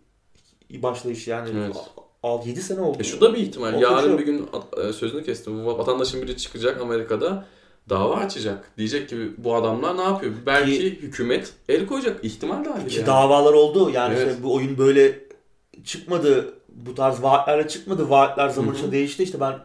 [0.72, 1.50] başlayış yani.
[1.58, 1.76] Evet.
[2.24, 2.98] Al 7 sene oldu.
[3.00, 3.74] E şu da bir ihtimal.
[3.74, 5.66] O Yarın bir gün e, sözünü kestim.
[5.66, 7.46] Bu Vatandaşın biri çıkacak Amerika'da
[7.90, 8.72] dava açacak.
[8.78, 10.34] Diyecek ki bu adamlar ne yapıyor?
[10.46, 12.26] Belki hükümet el koyacak.
[12.26, 13.08] İhtimal dahil Ki yani.
[13.08, 13.90] davalar oldu.
[13.94, 14.28] Yani Evet.
[14.32, 15.20] işte bu oyun böyle
[15.84, 16.54] çıkmadı.
[16.70, 18.10] Bu tarz vaatlerle çıkmadı.
[18.10, 18.78] Vaatler zaman Hı hı.
[18.78, 19.24] içinde değişti.
[19.24, 19.56] İşte ben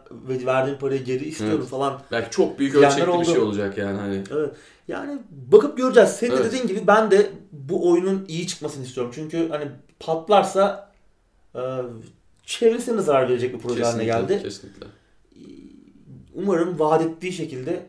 [0.45, 1.69] verdiğim parayı geri istiyorum Evet.
[1.69, 2.01] falan.
[2.11, 3.25] Belki çok büyük ölçekli bir oldu.
[3.25, 4.23] şey olacak yani hani.
[4.31, 4.51] Evet.
[4.87, 6.09] Yani bakıp göreceğiz.
[6.09, 6.45] Senin de Evet.
[6.45, 9.11] dediğin gibi ben de bu oyunun iyi çıkmasını istiyorum.
[9.15, 9.65] Çünkü hani
[9.99, 10.84] patlarsa
[12.45, 14.43] çevresine de zarar verecek bir proje haline Kesinlikle, geldi.
[14.43, 14.85] kesinlikle.
[16.33, 17.85] Umarım vaat ettiği şekilde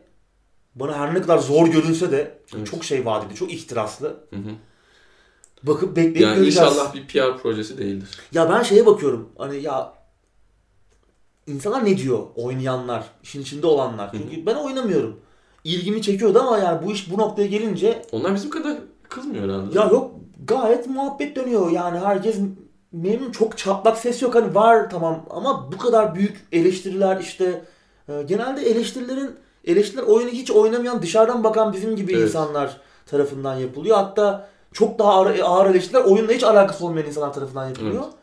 [0.75, 2.67] bana her ne kadar zor görünse de Evet.
[2.71, 3.37] çok şey vaat ediyor.
[3.37, 4.07] Çok ihtiraslı.
[4.29, 4.49] Hı hı.
[5.63, 6.55] Bakıp bekleyip Yani göreceğiz.
[6.55, 8.09] inşallah bir PR projesi değildir.
[8.33, 9.29] Ya ben şeye bakıyorum.
[9.37, 9.93] Hani ya
[11.47, 12.19] insanlar ne diyor?
[12.35, 14.13] Oynayanlar, işin içinde olanlar.
[14.13, 14.21] Hı hı.
[14.21, 15.19] Çünkü ben oynamıyorum.
[15.63, 18.77] İlgimi çekiyordu ama yani bu iş bu noktaya gelince Onlar bizim kadar
[19.09, 19.79] kızmıyor herhalde.
[19.79, 20.11] ya yok
[20.45, 21.71] gayet muhabbet dönüyor.
[21.71, 22.37] Yani herkes
[22.91, 23.31] memnun.
[23.31, 24.35] Çok çatlak ses yok.
[24.35, 27.61] Hani var tamam ama bu kadar büyük eleştiriler işte
[28.09, 29.31] e, genelde eleştirilerin
[29.65, 32.23] eleştiriler oyunu hiç oynamayan dışarıdan bakan bizim gibi Evet.
[32.27, 33.97] insanlar tarafından yapılıyor.
[33.97, 38.03] Hatta çok daha ağır, ağır eleştiriler oyunla hiç alakası olmayan insanlar tarafından yapılıyor.
[38.03, 38.13] Evet.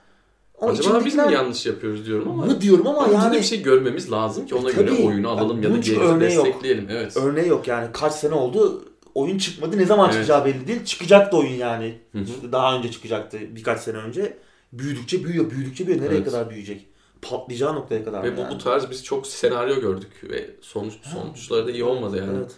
[0.61, 2.45] Ama Acaba biz mi yanlış yapıyoruz diyorum ama.
[2.47, 5.07] mı diyorum ama yani bir şey görmemiz lazım ki ona E, göre tabii.
[5.07, 6.47] oyunu alalım ya da örneği yok.
[6.47, 6.87] destekleyelim.
[6.91, 7.17] Evet.
[7.17, 8.85] örneği yok yani kaç sene oldu
[9.15, 10.15] oyun çıkmadı ne zaman Evet.
[10.15, 10.85] çıkacağı belli değil.
[10.85, 11.99] Çıkacaktı oyun yani.
[12.13, 12.23] Hı hı.
[12.23, 14.37] İşte daha önce çıkacaktı birkaç sene önce.
[14.79, 16.05] Büyüdükçe büyüyor, büyüdükçe büyüyor.
[16.05, 16.27] Nereye Evet.
[16.27, 16.87] kadar büyüyecek?
[17.23, 18.23] Patlayacağı noktaya kadar.
[18.23, 18.55] Ve bu, yani.
[18.55, 22.39] bu tarz biz çok senaryo gördük ve sonuç sonuçları da iyi olmadı yani.
[22.39, 22.53] Evet,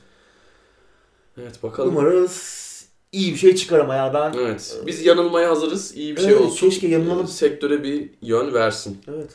[1.38, 1.62] Evet.
[1.62, 1.96] bakalım.
[1.96, 2.66] Umarız
[3.12, 4.80] iyi bir şey çıkar ama yani ben Evet.
[4.86, 5.96] Biz yanılmaya hazırız.
[5.96, 6.68] İyi bir şey Evet, olsun.
[6.68, 7.24] keşke yanılalım.
[7.24, 8.98] Ee, Sektöre bir yön versin.
[9.08, 9.30] evet.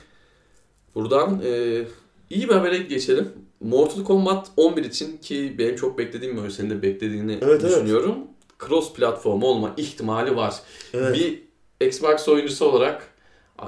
[0.96, 1.84] Buradan e,
[2.30, 3.30] iyi bir habere geçelim.
[3.60, 7.72] Mortal Kombat 11 için ki benim çok beklediğim ve senin de beklediğini Evet, evet.
[7.72, 8.18] düşünüyorum.
[8.68, 10.56] Cross platform olma ihtimali var.
[10.94, 11.16] Evet.
[11.16, 11.42] Bir
[11.86, 13.08] Xbox oyuncusu olarak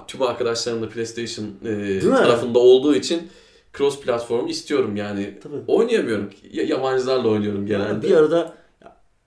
[0.07, 3.29] tüm arkadaşlarım da PlayStation e, tarafında olduğu için
[3.77, 5.39] cross platform istiyorum yani.
[5.43, 5.55] Tabii.
[5.67, 6.29] Oynayamıyorum.
[6.51, 7.87] Ya- yabancılarla oynuyorum genelde.
[7.87, 8.53] Yani bir arada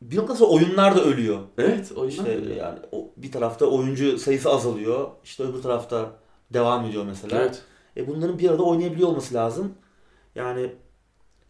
[0.03, 1.39] bir noktada oyunlar da ölüyor.
[1.59, 2.09] Evet, oyunlar.
[2.09, 5.09] İşte yani o, bir tarafta oyuncu sayısı azalıyor.
[5.24, 6.11] İşte öbür tarafta
[6.53, 7.39] devam ediyor mesela.
[7.41, 7.62] Evet.
[7.97, 9.72] E bunların bir arada oynayabiliyor olması lazım.
[10.34, 10.62] Yani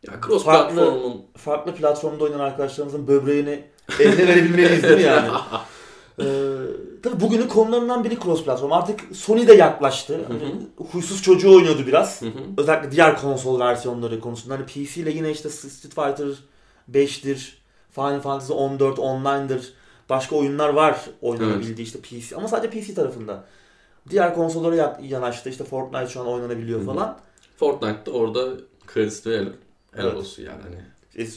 [0.06, 3.64] Ya cross Farklı- platformun farklı platformda oynayan arkadaşlarımızın böbreğini
[4.00, 5.28] eline verebilmeliyiz değil mi yani?
[6.20, 6.24] Ee,
[7.02, 8.72] tabii bugünün konularından biri cross platform.
[8.72, 10.20] Artık Sony de yaklaştı.
[10.28, 10.54] Hani
[10.92, 12.22] huysuz çocuğu oynuyordu biraz.
[12.22, 12.30] Hı hı.
[12.58, 14.54] Özellikle diğer konsol versiyonları konusunda.
[14.54, 16.28] Hani PC ile yine işte Street Fighter
[16.92, 17.52] 5'tir,
[17.92, 19.72] Final Fantasy 14 Online'dır.
[20.08, 22.36] Başka oyunlar var oynanabildiği işte PC.
[22.36, 23.44] Ama sadece PC tarafında.
[24.10, 25.50] Diğer konsollara ya- yanaştı.
[25.50, 27.18] İşte Fortnite şu an oynanabiliyor Hı falan.
[27.56, 28.48] Fortnite'da orada
[28.86, 29.56] kredisi verelim.
[29.92, 30.16] Helal Evet.
[30.16, 30.76] olsun yani hani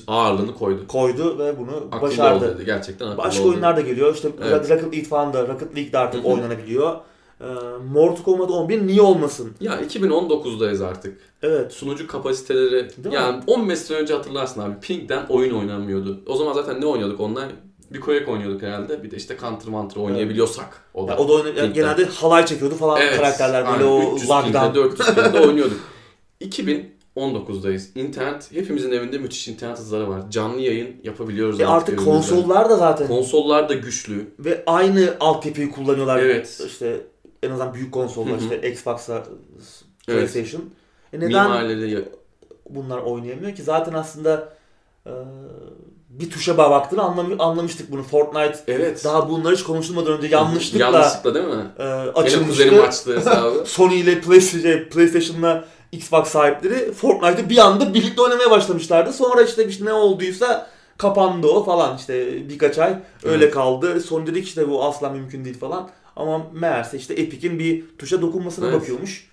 [0.08, 0.88] ağırlığını koydu.
[0.88, 2.46] koydu ve bunu Akıllı başardı.
[2.52, 2.66] ol dedi.
[2.66, 3.54] Gerçekten akıllı Başka ol dedi.
[3.54, 4.14] oyunlar da geliyor.
[4.16, 4.70] İşte Evet.
[4.70, 6.32] Rocket League falan da, Rocket League de artık Hı hı.
[6.34, 6.96] oynanabiliyor.
[7.42, 7.46] Ee,
[7.92, 9.52] Mortal Kombat 11 niye olmasın?
[9.62, 11.18] Ya 2019'dayız artık.
[11.44, 11.74] Evet.
[11.74, 13.14] Sunucu kapasiteleri Değil mi?
[13.16, 14.80] yani 15 sene önce hatırlarsın abi.
[14.82, 16.20] Ping'den oyun oynanmıyordu.
[16.28, 17.52] O zaman zaten ne oynuyorduk online?
[17.94, 19.04] Bir Quake oynuyorduk herhalde.
[19.04, 20.82] Bir de işte Counter Mantra oynayabiliyorsak.
[20.94, 21.12] O da.
[21.12, 24.12] Ya o da oyna- yani genelde halay çekiyordu falan Evet, karakterler böyle aynen.
[24.12, 24.74] o 300 lagdan.
[24.74, 25.80] pingde, 400 pingde oynuyorduk.
[27.20, 27.88] 2019'dayız.
[27.96, 30.22] İnternet, hepimizin evinde müthiş internet hızları var.
[30.32, 32.12] Canlı yayın yapabiliyoruz E artık evimizde.
[32.12, 34.28] konsollar da zaten Konsollar da güçlü.
[34.40, 36.20] ve aynı altyapıyı kullanıyorlar.
[36.20, 36.62] Evet.
[36.68, 37.02] İşte
[37.44, 38.40] en azından büyük konsollar Hı hı.
[38.56, 39.24] işte Xbox'la
[40.08, 40.32] Evet.
[40.32, 40.62] PlayStation.
[41.14, 42.06] E neden Mimarileri
[42.70, 43.64] bunlar oynayamıyor ki?
[43.64, 44.54] Zaten aslında
[45.08, 45.12] e,
[46.10, 48.04] bir tuşa baktığını anlam anlamıştık bunu.
[48.04, 49.02] Fortnite Evet.
[49.06, 51.66] daha bunları hiç konuşulmadan önce yanlışlıkla Yanlışlıkla değil mi?
[51.80, 52.48] e, Benim açılmıştı.
[52.64, 53.64] kuzenim açtı hesabı.
[53.66, 59.14] Sony ile PlayStation, PlayStation'la Xbox sahipleri Fortnite'ı bir anda birlikte oynamaya başlamışlardı.
[59.14, 63.54] Sonra işte, işte ne olduysa kapandı o falan işte birkaç ay öyle Evet.
[63.54, 64.02] kaldı.
[64.02, 65.90] Sony dedik işte bu asla mümkün değil falan.
[66.16, 68.82] Ama meğerse işte Epic'in bir tuşa dokunmasına Evet.
[68.82, 69.28] bakıyormuş.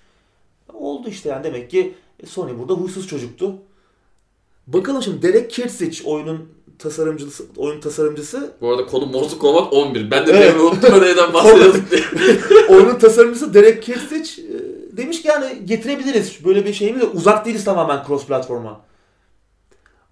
[0.74, 1.94] Oldu işte yani demek ki
[2.26, 3.54] Sony burada huysuz çocuktu.
[4.66, 6.48] Bakalım şimdi Derek Kirtzich oyunun
[6.78, 10.10] tasarımcısı, oyun tasarımcısı Bu arada konu Mortal Kombat 11.
[10.10, 10.60] Ben de Evet.
[10.60, 12.02] unuttum neyden bahsediyorduk diye.
[12.68, 14.45] oyunun tasarımcısı Derek Kirstich e,
[14.96, 16.44] demiş ki yani getirebiliriz.
[16.44, 17.14] Böyle bir şeyimiz yok.
[17.14, 18.80] Uzak değiliz tamamen cross platforma.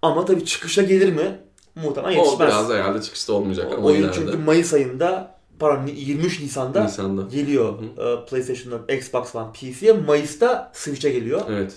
[0.02, 1.40] Ama tabii çıkışa gelir mi?
[1.74, 2.48] Muhtemelen o yetişmez.
[2.48, 4.14] biraz da herhalde çıkışta olmayacak ama Oyun ileride.
[4.14, 7.22] çünkü Mayıs ayında pardon 23 Nisan'da Nisan'da.
[7.22, 7.74] geliyor.
[7.82, 9.92] E, PlayStation 4, Xbox One, PC'ye.
[9.92, 11.40] Mayıs'ta Switch'e geliyor.
[11.50, 11.72] Evet.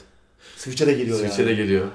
[0.58, 1.52] Switch'e de geliyor Switch'e yani.
[1.52, 1.86] de geliyor.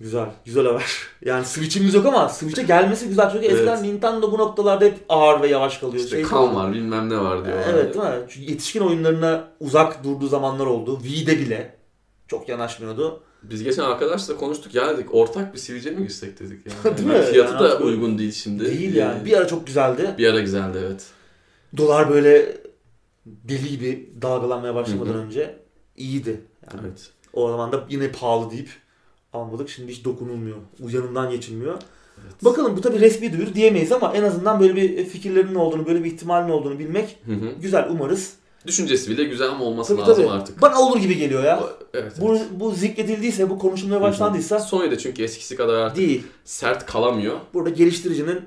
[0.00, 0.26] Güzel.
[0.44, 0.84] Güzel haber.
[1.24, 3.30] Yani Switch'imiz yok ama Switch'e gelmesi güzel.
[3.32, 3.82] Çünkü eskiden Evet.
[3.82, 6.04] Nintendo bu noktalarda hep ağır ve yavaş kalıyor.
[6.04, 7.56] İşte Şey kan var bilmem ne var diyor.
[7.70, 8.12] Evet değil mi?
[8.28, 10.98] Çünkü yetişkin oyunlarına uzak durduğu zamanlar oldu.
[11.02, 11.76] Wii'de bile
[12.28, 13.20] çok yanaşmıyordu.
[13.42, 16.96] Biz geçen arkadaşla konuştuk ya dedik ortak bir Switch'e mi girsek dedik yani.
[16.98, 17.24] Değil Yani mi?
[17.24, 18.64] Fiyatı Yani da uygun değil şimdi.
[18.64, 19.24] Değil Ee, yani.
[19.24, 20.14] Bir ara çok güzeldi.
[20.18, 21.06] Bir ara güzeldi evet.
[21.76, 22.56] Dolar böyle
[23.26, 25.18] deli gibi dalgalanmaya başlamadan Hı hı.
[25.18, 25.58] önce
[25.96, 26.40] iyiydi.
[26.72, 27.10] Yani Evet.
[27.32, 28.70] O zaman da yine pahalı deyip
[29.36, 29.68] almadık.
[29.68, 30.56] Şimdi hiç dokunulmuyor.
[30.92, 31.74] Yanından geçilmiyor.
[32.24, 32.44] Evet.
[32.44, 36.12] Bakalım bu tabii resmi duyuru diyemeyiz ama en azından böyle bir fikirlerinin olduğunu, böyle bir
[36.12, 37.52] ihtimalin olduğunu bilmek Hı hı.
[37.60, 38.32] güzel umarız.
[38.66, 40.34] Düşüncesi bile güzel ama olması Tabii lazım tabii.
[40.34, 40.62] artık.
[40.62, 41.60] Bana olur gibi geliyor ya.
[41.94, 42.12] Evet.
[42.20, 42.46] Bu, evet.
[42.50, 46.22] bu zikredildiyse, bu konuşulmaya başlandıysa Sony'de çünkü eskisi kadar artık değil.
[46.44, 47.36] sert kalamıyor.
[47.54, 48.40] Burada geliştiricinin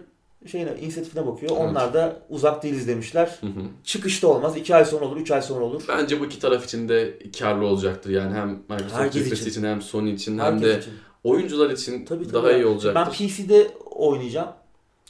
[0.48, 1.52] şeyine, inisiyatifine bakıyor.
[1.52, 1.70] Evet.
[1.70, 3.38] Onlar da uzak değiliz demişler.
[3.42, 3.62] Hı hı.
[3.84, 4.58] Çıkışta olmaz.
[4.58, 5.84] 2 ay sonra olur, 3 ay sonra olur.
[5.88, 8.10] Bence bu iki taraf için de karlı olacaktır.
[8.10, 9.50] Yani hem Microsoft için.
[9.50, 9.64] için.
[9.64, 10.94] hem Sony için hem Herkes de için.
[11.24, 12.34] oyuncular için Tabii, tabii.
[12.34, 13.28] daha iyi Ben olacaktır.
[13.28, 14.50] PC'de oynayacağım.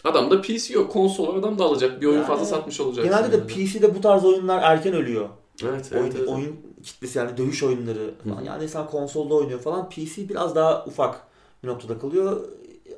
[0.03, 0.91] Adam da PC yok.
[0.91, 2.01] Konsol adam da alacak.
[2.01, 3.05] Bir oyun Yani fazla satmış olacak.
[3.05, 3.47] Genelde de yani.
[3.47, 5.29] PC'de bu tarz oyunlar erken ölüyor.
[5.63, 6.29] Evet, oyun, evet, evet.
[6.29, 8.41] oyun kitlesi yani dövüş oyunları falan.
[8.41, 8.45] Hı.
[8.45, 9.89] Yani insan konsolda oynuyor falan.
[9.89, 11.27] PC biraz daha ufak
[11.63, 12.45] bir noktada kalıyor.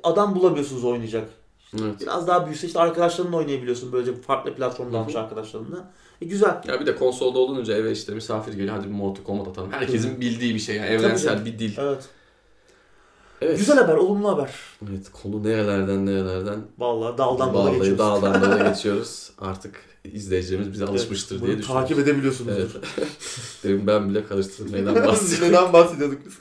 [0.02, 1.28] Adam bulamıyorsunuz oynayacak.
[1.80, 2.00] Evet.
[2.00, 3.92] Biraz daha büyüse işte arkadaşlarınla oynayabiliyorsun.
[3.92, 5.90] Böylece farklı platformda almış arkadaşlarınla.
[6.20, 6.62] E, güzel.
[6.68, 8.76] Ya bir de konsolda olunca eve işte misafir geliyor.
[8.76, 9.72] Hadi bir Mortal Kombat atalım.
[9.72, 10.76] Herkesin bildiği bir şey.
[10.76, 11.72] Yani evrensel bir dil.
[11.78, 12.08] Evet.
[13.40, 13.58] Evet.
[13.58, 14.50] Güzel haber, olumlu haber.
[14.90, 15.06] Evet.
[15.22, 16.58] Konu nerelerden nerelerden.
[16.78, 17.98] Vallahi daldan dala Vallahi geçiyoruz.
[17.98, 19.30] dağdan dala geçiyoruz.
[19.38, 21.82] Artık izleyicilerimiz bize alışmıştır Bunu diye düşünüyorum.
[21.88, 22.52] Takip edebiliyorsunuz.
[22.56, 22.70] Evet.
[23.64, 25.48] Demin ben bile karıştırdım neyden bahsediyorum.
[25.48, 26.34] Neden bahsediyorduk biz?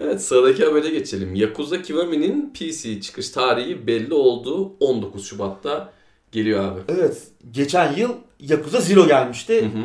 [0.00, 1.34] Evet sıradaki habere geçelim.
[1.34, 4.72] Yakuza Kiwami'nin PC çıkış tarihi belli oldu.
[4.80, 5.92] 19 Şubat'ta
[6.32, 6.80] geliyor abi.
[6.88, 7.22] Evet.
[7.50, 9.60] Geçen yıl Yakuza Zero gelmişti.
[9.62, 9.82] Hı hı.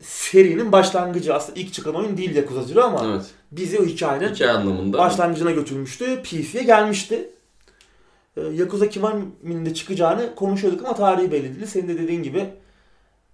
[0.00, 1.34] Serinin başlangıcı.
[1.34, 3.24] Aslında ilk çıkan oyun değil Yakuza Zero ama Evet.
[3.52, 4.98] bizi o hikayenin Hikaye anlamında.
[4.98, 6.22] başlangıcına götürmüştü.
[6.22, 7.30] PC'ye gelmişti.
[8.36, 11.66] Ee, Yakuza Kiwami'nin de çıkacağını konuşuyorduk ama tarihi belli değil.
[11.66, 12.46] Senin de dediğin gibi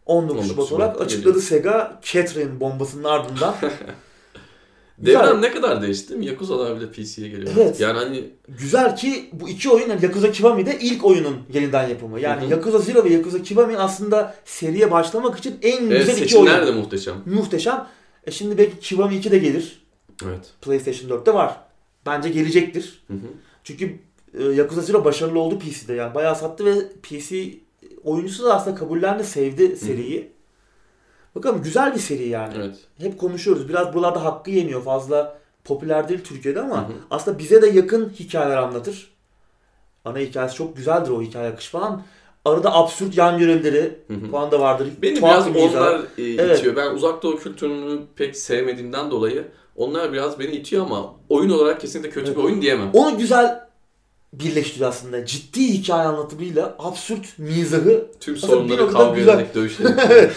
[0.07, 1.41] 19 19 Şubat olarak açıkladı.
[1.41, 3.55] Sega Catherine bombasının ardından.
[4.99, 5.38] Devran Güzel.
[5.38, 6.26] ne kadar değişti değil mi?
[6.26, 7.53] Yakuza'lar bile PC'ye geliyor.
[7.57, 7.80] Evet.
[7.80, 12.20] Yani hani Güzel ki bu iki oyun yani Yakuza Kiwami de ilk oyunun yeniden yapımı.
[12.20, 12.51] Yani Hı hı.
[12.51, 16.46] Yakuza Zero ve Yakuza Kiwami aslında seriye başlamak için en evet, güzel iki oyun.
[16.46, 17.14] seçimler de muhteşem.
[17.26, 17.86] Muhteşem.
[18.26, 19.82] E şimdi belki Kiwami 2 de gelir.
[20.26, 20.53] Evet.
[20.62, 21.57] PlayStation 4'te var.
[22.07, 23.03] Bence gelecektir.
[23.07, 23.18] Hı hı.
[23.64, 23.99] Çünkü
[24.38, 26.14] e, Yakuza Zero başarılı oldu PC'de yani.
[26.14, 26.72] Bayağı sattı ve
[27.03, 27.55] PC
[28.05, 30.32] oyuncusu da aslında kabullendi, sevdi seriyi.
[31.39, 32.55] Bakalım güzel bir seri yani.
[32.57, 32.76] Evet.
[32.99, 33.68] Hep konuşuyoruz.
[33.68, 34.82] Biraz buralarda hakkı yeniyor.
[34.84, 36.93] Fazla popüler değil Türkiye'de ama Hı hı.
[37.11, 39.11] aslında bize de yakın hikayeler anlatır.
[40.05, 42.03] Ana hikayesi çok güzeldir o hikaye akış falan.
[42.45, 44.30] Arada absürt yan hı.
[44.30, 44.89] falan da vardır.
[45.03, 46.59] Beni Tuhaf biraz onlar e, Evet.
[46.59, 46.76] itiyor.
[46.76, 52.11] Ben uzak doğu kültürünü pek sevmediğimden dolayı onlar biraz beni itiyor ama oyun olarak kesinlikle
[52.11, 52.39] kötü Evet.
[52.39, 52.91] bir oyun diyemem.
[52.93, 53.68] Onu güzel
[54.32, 55.26] birleştiriyor aslında.
[55.26, 59.34] Ciddi hikaye anlatımıyla absürt mizahı Tüm sorunları kavga güzel.
[59.34, 59.93] ederek dövüşerek.
[60.11, 60.32] evet.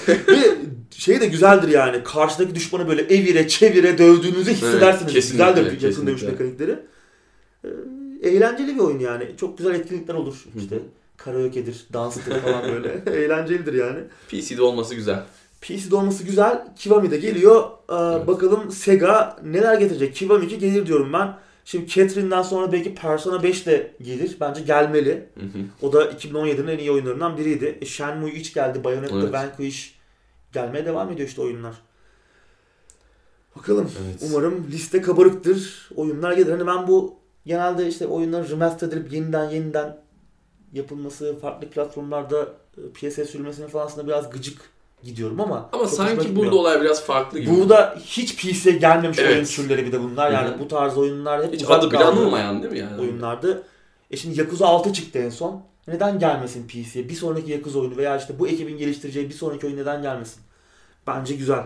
[0.91, 2.03] Şey de güzeldir yani.
[2.03, 5.13] Karşıdaki düşmanı böyle evire çevire dövdüğünüzü hissedersiniz.
[5.13, 6.11] kesinlikle, güzeldir yakın kesinlikle.
[6.11, 6.79] dövüş mekanikleri.
[7.63, 9.27] Ee, eğlenceli bir oyun yani.
[9.39, 10.35] Çok güzel etkinlikler olur.
[10.57, 10.79] İşte
[11.17, 13.03] karaoke'dir, danstır falan böyle.
[13.25, 13.99] Eğlencelidir yani.
[14.29, 15.23] PC'de olması güzel.
[15.61, 16.67] PC'de olması güzel.
[16.77, 17.63] Kiwami de geliyor.
[17.89, 18.27] Ee, Evet.
[18.27, 20.15] Bakalım Sega neler getirecek.
[20.15, 21.33] Kiwami 2 gelir diyorum ben.
[21.65, 24.37] Şimdi Catherine'den sonra belki Persona 5 de gelir.
[24.39, 25.25] Bence gelmeli.
[25.39, 25.87] Hı hı.
[25.87, 27.77] O da 2017'nin en iyi oyunlarından biriydi.
[27.81, 28.83] E, Shenmue 3 geldi.
[28.83, 29.33] Bayonetta, Evet.
[29.33, 29.93] Vanquish
[30.53, 31.75] gelmeye devam ediyor işte oyunlar.
[33.55, 33.91] Bakalım.
[34.05, 34.29] Evet.
[34.29, 35.89] Umarım liste kabarıktır.
[35.95, 36.51] Oyunlar gelir.
[36.51, 39.97] Hani ben bu genelde işte oyunların remaster edilip yeniden yeniden
[40.73, 42.47] yapılması, farklı platformlarda
[42.77, 44.61] e, piyasaya sürülmesine falan aslında biraz gıcık
[45.03, 47.55] gidiyorum ama Ama sanki burada olay biraz farklı gibi.
[47.55, 49.35] Burada hiç PC'ye gelmemiş Evet.
[49.35, 50.31] oyun türleri bir de bunlar.
[50.31, 50.59] Yani Hı hı.
[50.59, 53.01] bu tarz oyunlar hep Hiç adı bile anılmayan değil mi yani?
[53.01, 53.63] oyunlardı.
[54.11, 55.63] E şimdi Yakuza 6 çıktı en son.
[55.87, 57.09] Neden gelmesin PC'ye?
[57.09, 60.41] Bir sonraki Yakuza oyunu veya işte bu ekibin geliştireceği bir sonraki oyun neden gelmesin?
[61.07, 61.63] Bence güzel.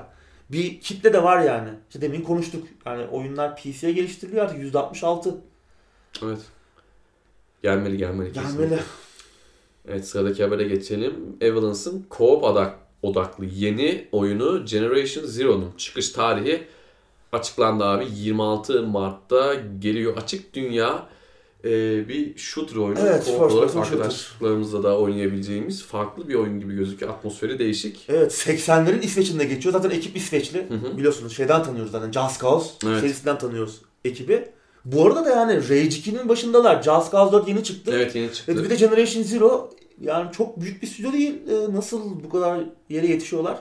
[0.51, 1.69] Bir kitle de var yani.
[1.89, 2.67] İşte demin konuştuk.
[2.85, 5.35] Yani oyunlar PC'ye geliştiriliyor artık %66.
[6.23, 6.39] Evet.
[7.63, 8.33] Gelmeli gelmeli.
[8.33, 8.63] kesinlikle.
[8.63, 8.81] Gelmeli.
[9.87, 11.13] Evet sıradaki habere geçelim.
[11.43, 16.67] Avalanche'ın co-op odak- odaklı yeni oyunu Generation Zero'nun çıkış tarihi
[17.31, 18.05] açıklandı abi.
[18.15, 20.17] 26 Mart'ta geliyor.
[20.17, 21.09] Açık dünya
[21.65, 22.99] e, bir shooter oyunu.
[22.99, 27.11] Evet, first olarak arkadaşlarımızla da oynayabileceğimiz farklı bir oyun gibi gözüküyor.
[27.13, 28.05] Atmosferi değişik.
[28.09, 29.73] Evet 80'lerin İsveç'inde geçiyor.
[29.73, 30.65] Zaten ekip İsveçli.
[30.69, 30.97] Hı hı.
[30.97, 32.11] Biliyorsunuz şeyden tanıyoruz zaten.
[32.11, 32.99] Just Cause Evet.
[33.01, 34.47] serisinden tanıyoruz ekibi.
[34.85, 36.83] Bu arada da yani Rage 2'nin başındalar.
[36.83, 37.91] Just Cause 4 yeni çıktı.
[37.95, 38.63] Evet yeni Evet, çıktı.
[38.63, 39.69] bir de Generation Zero
[40.01, 41.33] yani çok büyük bir stüdyo değil.
[41.49, 42.59] Ee, Nasıl bu kadar
[42.89, 43.57] yere yetişiyorlar?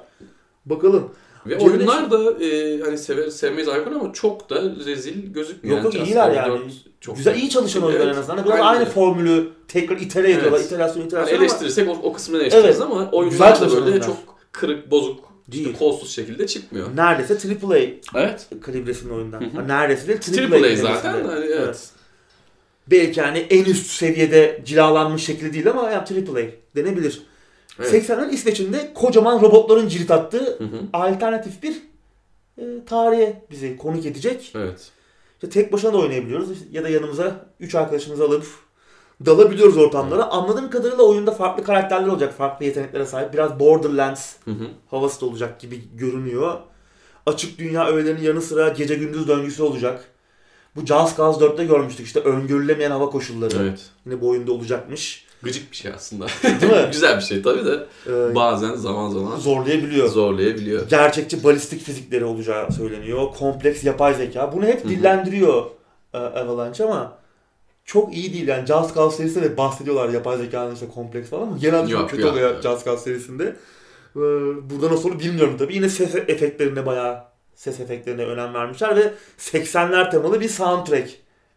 [0.66, 1.10] Bakalım.
[1.46, 5.82] Ve Generation- oyunlar da e, hani sever, sevmeyiz aykırı ama çok da rezil gözükmüyor.
[5.84, 6.48] Yok yok iyiler yani.
[6.52, 6.62] 4
[7.04, 8.44] çok Güzel iyi çalışan oyunlar Evet, en azından.
[8.44, 8.90] Biraz aynen aynı öyle.
[8.90, 10.58] formülü tekrar itere ediyorlar.
[10.58, 10.66] Evet.
[10.66, 12.80] İterasyon Yani iterasyon ama eleştirirsek o, o kısmını eleştiririz Evet.
[12.80, 14.06] ama Güzel oyunlar da böyle oyunlar.
[14.06, 14.16] çok
[14.52, 15.20] kırık, bozuk,
[15.52, 15.66] Değil.
[15.66, 16.96] işte kolsuz şekilde çıkmıyor.
[16.96, 17.34] neredeyse
[17.66, 17.78] AAA
[18.14, 18.46] Evet.
[18.62, 19.40] kalibresinin oyundan.
[19.40, 19.68] Hı hı.
[19.68, 20.88] Neredeyse değil AAA, Triple A kalibresinde.
[20.94, 21.24] zaten.
[21.24, 21.88] Hani, evet.
[22.90, 26.42] Belki hani en üst seviyede cilalanmış şekli değil ama ya AAA
[26.76, 27.22] denebilir.
[27.80, 27.94] Evet.
[27.94, 30.78] 80'lerin İsveç'inde kocaman robotların cirit attığı Hı hı.
[30.92, 31.74] alternatif bir
[32.58, 34.52] e, tarihe bizi konuk edecek.
[34.54, 34.90] Evet.
[35.44, 38.46] İşte tek başına da oynayabiliyoruz ya da yanımıza 3 arkadaşımızı alıp
[39.26, 40.24] dalabiliyoruz ortamlara.
[40.24, 43.32] Anladığım kadarıyla oyunda farklı karakterler olacak, farklı yeteneklere sahip.
[43.32, 44.66] Biraz Borderlands Hı hı.
[44.90, 46.56] havası da olacak gibi görünüyor.
[47.26, 50.04] Açık dünya öğelerinin yanı sıra gece gündüz döngüsü olacak.
[50.76, 53.54] Bu Just Cause 4'te görmüştük işte öngörülemeyen hava koşulları.
[53.62, 53.90] Evet.
[54.06, 55.26] Yine bu oyunda olacakmış.
[55.44, 56.26] Gıcık bir şey aslında.
[56.60, 56.88] Değil mi?
[56.92, 60.08] Güzel bir şey tabii de Ee, bazen zaman zaman zorlayabiliyor.
[60.08, 60.88] zorlayabiliyor.
[60.88, 63.28] Gerçekçi balistik fizikleri olacağı söyleniyor.
[63.38, 64.52] Kompleks yapay zeka.
[64.52, 65.64] Bunu hep dillendiriyor
[66.14, 67.18] e, Avalanche ama
[67.84, 68.48] çok iyi değil.
[68.48, 72.10] Yani Just Cause serisinde de bahsediyorlar yapay zekanın işte kompleks falan ama genelde çok Yok
[72.10, 72.32] kötü ya.
[72.32, 73.44] oluyor Just Cause serisinde.
[74.16, 74.20] Ee,
[74.70, 75.74] Burada nasıl olur bilmiyorum tabii.
[75.74, 77.24] Yine ses efektlerine bayağı
[77.54, 81.10] ses efektlerine önem vermişler ve 80'ler temalı bir soundtrack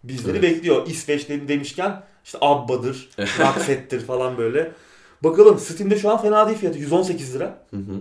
[0.03, 0.43] bizleri Evet.
[0.43, 0.87] bekliyor.
[0.87, 4.71] İsveç de- demişken işte Abba'dır, Roxette'dir falan böyle.
[5.23, 6.77] Bakalım Steam'de şu an fena değil fiyatı.
[6.79, 7.65] 118 lira.
[7.71, 7.99] Hı hı.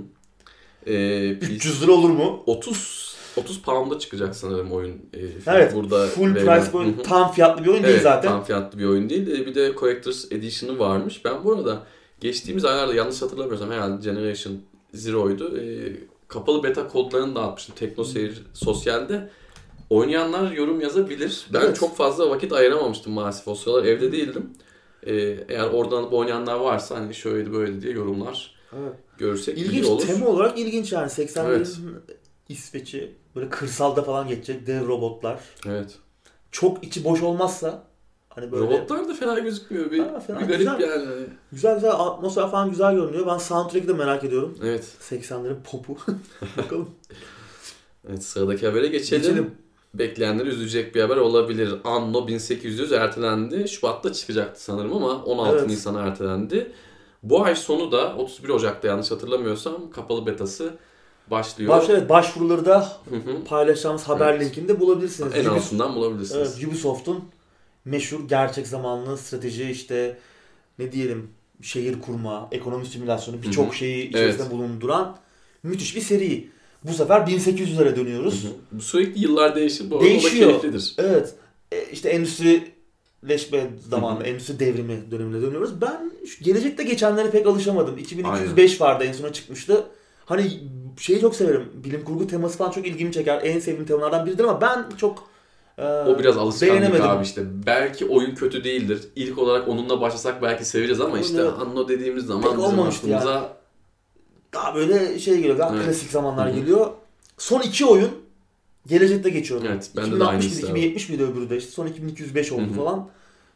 [0.92, 2.42] Ee, 300 lira olur mu?
[2.46, 3.06] 30
[3.36, 4.92] 30 pound'a çıkacak sanırım oyun.
[5.14, 5.74] Ee, Evet.
[5.74, 6.60] burada Full verilen.
[6.64, 6.96] price oyun.
[7.04, 8.30] Tam fiyatlı bir oyun değil Evet, zaten.
[8.30, 9.26] tam fiyatlı bir oyun değil.
[9.40, 11.24] Ee, Bir de Collector's Edition'ı varmış.
[11.24, 11.82] Ben bu arada
[12.20, 14.54] geçtiğimiz aylarda yanlış hatırlamıyorsam herhalde Generation
[14.94, 15.58] Zero'ydu.
[15.58, 15.92] Ee,
[16.28, 19.30] kapalı beta kodlarını dağıtmıştım TeknoSeyir Sosyal'de.
[19.91, 21.47] Oynayanlar yorum yazabilir.
[21.53, 21.76] Ben Evet.
[21.76, 23.84] çok fazla vakit ayıramamıştım maalesef o sıralar.
[23.84, 24.51] Evde değildim.
[25.07, 25.14] Ee,
[25.49, 28.93] eğer oradan oynayanlar varsa hani şöyle böyle diye yorumlar Evet.
[29.18, 29.87] görürsek iyi İlginç.
[29.87, 30.07] olur.
[30.07, 31.07] Tema olarak ilginç yani.
[31.11, 31.78] 80'lerin Evet.
[32.49, 33.12] İsveç'i.
[33.37, 35.41] Böyle kırsalda falan geçecek dev robotlar.
[35.68, 35.95] Evet.
[36.51, 37.84] Çok içi boş olmazsa
[38.28, 39.91] hani böyle Robotlar da fena gözükmüyor.
[39.91, 40.80] Bir, Ha, fena, bir garip güzel.
[40.80, 41.07] yani.
[41.53, 43.26] güzel güzel atmosfer falan güzel görünüyor.
[43.26, 44.59] Ben soundtrack'i de merak ediyorum.
[44.62, 44.84] Evet.
[45.11, 45.97] 80'lerin popu.
[46.57, 46.91] Bakalım.
[48.09, 49.22] Evet sıradaki habere geçelim.
[49.22, 49.51] Geçelim.
[49.99, 51.74] Bekleyenleri üzecek bir haber olabilir.
[51.84, 53.68] Anno 1800 ertelendi.
[53.68, 55.66] Şubat'ta çıkacaktı sanırım ama 16 Evet.
[55.68, 56.72] Nisan'a ertelendi.
[57.22, 60.74] Bu ay sonu da 31 Ocak'ta yanlış hatırlamıyorsam kapalı betası
[61.30, 61.70] başlıyor.
[61.70, 63.44] Baş, evet, başvuruları da Hı hı.
[63.44, 64.44] paylaşacağımız haber Evet.
[64.44, 65.32] linkinde bulabilirsiniz.
[65.34, 66.55] en Ubis- altından bulabilirsiniz.
[66.59, 67.24] Evet, Ubisoft'un
[67.84, 70.18] meşhur gerçek zamanlı strateji işte
[70.78, 71.30] ne diyelim
[71.62, 74.53] şehir kurma, ekonomi simülasyonu birçok şeyi içerisinde Evet.
[74.53, 75.16] bulunduran
[75.62, 76.49] müthiş bir seri.
[76.89, 78.45] Bu sefer 1800'lere dönüyoruz.
[78.45, 78.80] Hı hı.
[78.80, 80.05] Sürekli yıllar değişir bu arada.
[80.05, 80.49] O da Değişiyor.
[80.51, 80.95] keyiflidir.
[80.99, 81.34] Evet.
[81.72, 85.80] E, işte endüstrileşme zamanı, endüstri devrimi dönemine dönüyoruz.
[85.80, 86.12] Ben
[86.43, 87.99] gelecekte geçenlere pek alışamadım.
[87.99, 89.84] 2205 vardı en sona çıkmıştı.
[90.24, 90.61] Hani
[90.99, 91.68] şeyi çok severim.
[91.84, 93.41] Bilim kurgu teması falan çok ilgimi çeker.
[93.45, 95.28] En sevdiğim temalardan biridir ama ben çok
[95.78, 97.43] e, O biraz alışkanlık abi işte.
[97.66, 99.01] Belki oyun kötü değildir.
[99.16, 101.53] İlk olarak onunla başlasak belki seveceğiz ama işte Evet.
[101.61, 103.57] Anno dediğimiz zaman Pek bizim aklımıza
[104.55, 105.59] Daha böyle şey geliyor.
[105.59, 105.84] Daha Evet.
[105.84, 106.57] klasik zamanlar Hı hı.
[106.57, 106.90] geliyor.
[107.38, 108.11] Son iki oyun
[108.86, 109.61] gelecekte geçiyor.
[109.66, 110.78] Evet, de 2060 aynısı mıydı, abi.
[110.78, 111.70] 2070 miydi öbürü de işte.
[111.70, 112.72] Son 2205 oldu Hı hı.
[112.74, 113.09] falan.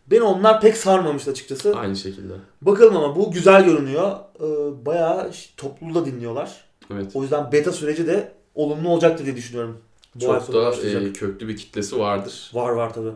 [0.07, 1.77] Beni onlar pek sarmamıştı açıkçası.
[1.77, 2.33] aynı şekilde.
[2.63, 4.13] Bakalım ama bu güzel görünüyor.
[4.41, 6.65] Ee, bayağı topluluğu da dinliyorlar.
[6.93, 7.11] Evet.
[7.15, 9.79] O yüzden beta süreci de olumlu olacaktır diye düşünüyorum.
[10.15, 12.51] Bu Çok da e, köklü bir kitlesi vardır.
[12.55, 13.09] Var var tabi.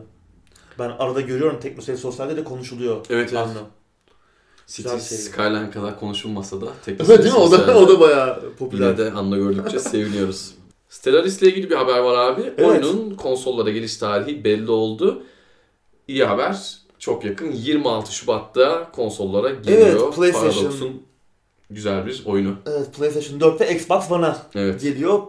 [0.79, 2.95] Ben arada görüyorum Teknoseyir Sosyal'de de konuşuluyor.
[2.95, 3.33] Evet evet.
[3.33, 3.59] Anlı.
[4.67, 5.19] City seri.
[5.19, 7.39] Skyline kadar konuşulmasa da tek Evet değil mi?
[7.39, 8.85] O da, o da bayağı popüler.
[8.87, 10.51] Yine de Anno gördükçe seviniyoruz.
[10.89, 12.41] Stellaris ile ilgili bir haber var abi.
[12.57, 12.65] Evet.
[12.85, 15.23] Oyunun konsollara geliş tarihi belli oldu.
[16.07, 16.77] İyi haber.
[16.99, 17.51] Çok yakın.
[17.51, 19.87] 26 Şubat'ta konsollara geliyor.
[19.87, 20.51] Evet, PlayStation.
[20.63, 21.01] Paradox'un
[21.69, 22.55] güzel bir oyunu.
[22.65, 24.81] Evet PlayStation 4 ve Xbox One'a Evet.
[24.81, 25.19] geliyor.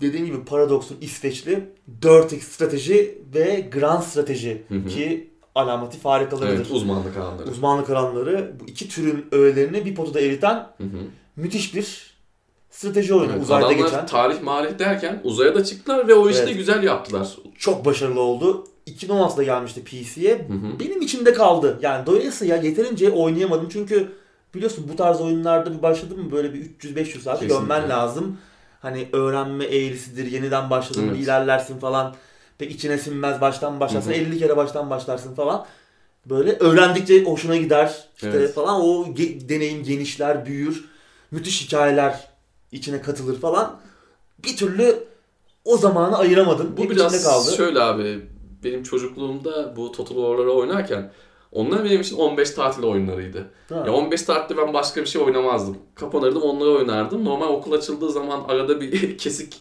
[0.00, 1.68] Dediğim gibi Paradox'un İsveçli
[2.02, 4.86] 4X strateji ve Grand strateji Hı hı.
[4.88, 6.56] ki alameti farikalarıdır.
[6.56, 7.50] Evet, uzmanlık alanları.
[7.50, 10.98] Uzmanlık alanları bu iki türün öğelerini bir potada eriten Hı hı.
[11.36, 12.14] müthiş bir
[12.70, 13.32] strateji oyunu.
[13.32, 14.06] Evet, Uzayda adamlar geçen.
[14.06, 16.56] tarih marih derken uzaya da çıktılar ve o işi de Evet.
[16.56, 17.28] güzel yaptılar.
[17.58, 18.64] Çok başarılı oldu.
[18.86, 20.48] 2016'da gelmişti PC'ye.
[20.80, 21.78] Benim içimde kaldı.
[21.82, 23.68] Yani dolayısıyla yeterince oynayamadım.
[23.68, 24.12] Çünkü
[24.54, 27.46] biliyorsun bu tarz oyunlarda bir başladın mı böyle bir 300-500 saat Kesinlikle.
[27.58, 28.38] gömmen lazım.
[28.80, 31.18] Hani öğrenme eğrisidir, yeniden başladın Evet.
[31.20, 32.14] ilerlersin falan.
[32.58, 34.10] Pek içine sinmez baştan başlarsın.
[34.10, 34.18] Hı hı.
[34.18, 35.66] 50 kere baştan başlarsın falan.
[36.26, 38.54] Böyle öğrendikçe hoşuna gider işte Evet.
[38.54, 38.80] falan.
[38.80, 40.84] O ge- deneyim genişler, büyür.
[41.30, 42.28] Müthiş hikayeler
[42.72, 43.80] içine katılır falan.
[44.44, 45.04] Bir türlü
[45.64, 46.74] o zamanı ayıramadım.
[46.76, 47.56] Bu Hep biraz kaldı.
[47.56, 48.20] şöyle abi.
[48.64, 51.12] Benim çocukluğumda bu Total War'ları oynarken
[51.52, 53.50] onlar benim için 15 tatil oyunlarıydı.
[53.68, 53.82] Ha.
[53.86, 55.78] Ya 15 tatilde ben başka bir şey oynamazdım.
[55.94, 57.24] Kapanırdım onları oynardım.
[57.24, 59.60] Normal okul açıldığı zaman arada bir kesik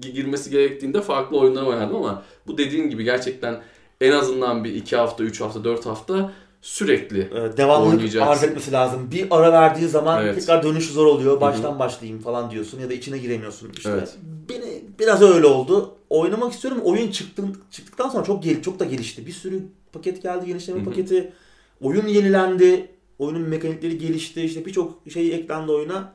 [0.00, 3.60] girmesi gerektiğinde farklı oyunlar oynardım ama bu dediğin gibi gerçekten
[4.00, 6.32] en azından bir 2 hafta, 3 hafta, 4 hafta
[6.62, 9.10] sürekli Ee, devamlılık arz etmesi lazım.
[9.12, 10.34] Bir ara verdiği zaman Evet.
[10.34, 11.40] tekrar dönüşü zor oluyor.
[11.40, 13.90] Baştan başlayayım falan diyorsun ya da içine giremiyorsun işte.
[13.90, 14.16] Evet.
[14.48, 15.94] Beni biraz öyle oldu.
[16.10, 16.80] Oynamak istiyorum.
[16.84, 19.26] Oyun çıktı, çıktıktan sonra çok gel çok da gelişti.
[19.26, 19.62] Bir sürü
[19.92, 20.88] paket geldi, genişleme Hı hı.
[20.88, 21.32] paketi.
[21.80, 22.88] Oyun yenilendi.
[23.18, 24.42] Oyunun mekanikleri gelişti.
[24.42, 26.12] İşte birçok şey eklendi oyuna.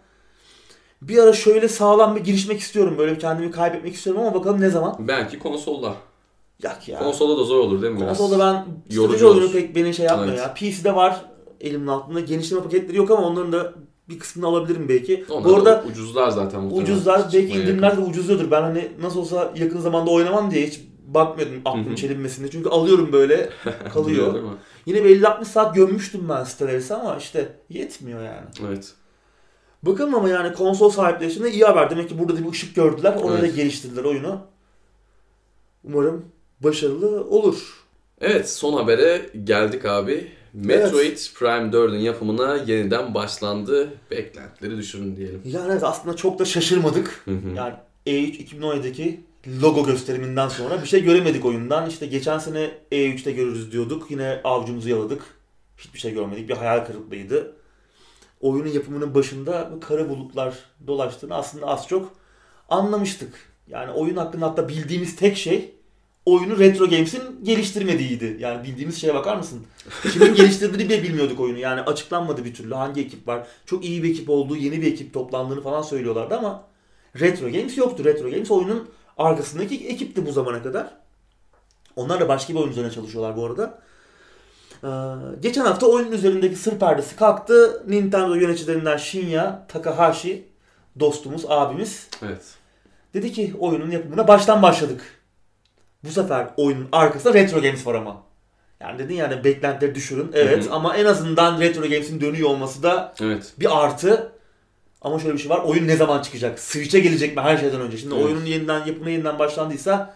[1.08, 2.96] Bir ara şöyle sağlam bir girişmek istiyorum.
[2.98, 4.96] Böyle kendimi kaybetmek istiyorum ama bakalım ne zaman.
[5.00, 5.94] belki konsolda.
[6.64, 7.00] Yak ya.
[7.00, 8.00] Konsolda da zor olur değil mi?
[8.00, 9.52] Konsolda ben Yorucu olur.
[9.52, 10.40] pek beni şey yapmıyor Evet.
[10.40, 10.54] ya.
[10.54, 11.26] PC'de var
[11.62, 12.20] elimin altında.
[12.20, 13.74] Genişleme paketleri yok ama onların da
[14.10, 15.26] bir kısmını alabilirim belki.
[15.30, 16.60] Onlar Bu arada da ucuzlar zaten.
[16.72, 18.52] ucuzlar belki indirimler de ucuzluyordur.
[18.52, 22.52] Ben hani nasıl olsa yakın zamanda oynamam diye hiç bakmıyordum aklım çelinmesine.
[22.52, 23.50] Çünkü alıyorum böyle
[23.94, 24.34] kalıyor.
[24.86, 28.48] Yine bir 50-60 saat gömmüştüm ben Stellaris'e ama işte yetmiyor yani.
[28.68, 28.94] Evet.
[29.84, 31.90] Bakalım ama yani konsol sahipleri için de iyi haber.
[31.90, 33.16] Demek ki burada da bir ışık gördüler.
[33.24, 33.56] Oraya da Evet.
[33.56, 34.42] geliştirdiler oyunu.
[35.84, 36.26] Umarım
[36.60, 37.84] başarılı olur.
[38.22, 40.32] Evet son habere geldik abi.
[40.54, 43.90] Metroid Prime 4'ün yapımına yeniden başlandı.
[44.12, 45.42] Beklentileri düşürün diyelim.
[45.46, 47.22] Yani evet, aslında çok da şaşırmadık.
[47.26, 47.56] Hı hı.
[47.56, 47.74] Yani
[48.08, 49.22] E3 2017'deki
[49.62, 51.90] logo gösteriminden sonra bir şey göremedik oyundan.
[51.90, 54.12] İşte geçen sene E3'te görürüz diyorduk.
[54.12, 55.22] Yine avcumuzu yaladık.
[55.78, 56.50] Hiçbir şey görmedik.
[56.50, 57.54] Bir hayal kırıklığıydı.
[58.44, 60.56] Oyunun yapımının başında bu kara bulutlar
[60.88, 62.14] dolaştığını aslında az çok
[62.70, 63.34] anlamıştık.
[63.68, 65.76] Yani oyun hakkında hatta bildiğimiz tek şey
[66.26, 68.38] oyunu Retro Games'in geliştirmediğiydi.
[68.40, 69.66] Yani bildiğimiz şeye bakar mısın?
[70.14, 71.58] Kimin geliştirdiğini bile bilmiyorduk oyunu.
[71.58, 73.48] Yani açıklanmadı bir türlü hangi ekip var.
[73.66, 76.64] Çok iyi bir ekip olduğu, yeni bir ekip toplandığını falan söylüyorlardı ama
[77.20, 78.06] Retro Games yoktu.
[78.06, 80.90] Retro Games oyunun arkasındaki ekipti bu zamana kadar.
[81.96, 83.80] Onlar da başka bir oyun üzerine çalışıyorlar bu arada.
[84.84, 84.88] Ee,
[85.42, 87.84] geçen hafta oyunun üzerindeki sır perdesi kalktı.
[87.88, 90.48] Nintendo yöneticilerinden Shinya Takahashi
[91.00, 92.42] dostumuz, abimiz Evet.
[93.14, 95.02] dedi ki oyunun yapımına baştan başladık.
[96.04, 98.24] Bu sefer oyunun arkasında Retro Games var ama.
[98.80, 100.32] Yani dedin yani beklentileri düşürün.
[100.34, 100.74] Evet Hı hı.
[100.74, 103.54] ama en azından Retro Games'in dönüyor olması da Evet.
[103.60, 104.32] bir artı.
[105.02, 105.60] Ama şöyle bir şey var.
[105.60, 106.60] Oyun ne zaman çıkacak?
[106.60, 107.98] Switch'e gelecek mi her şeyden önce?
[107.98, 108.26] Şimdi Evet.
[108.26, 110.14] oyunun yeniden yapımı yeniden başlandıysa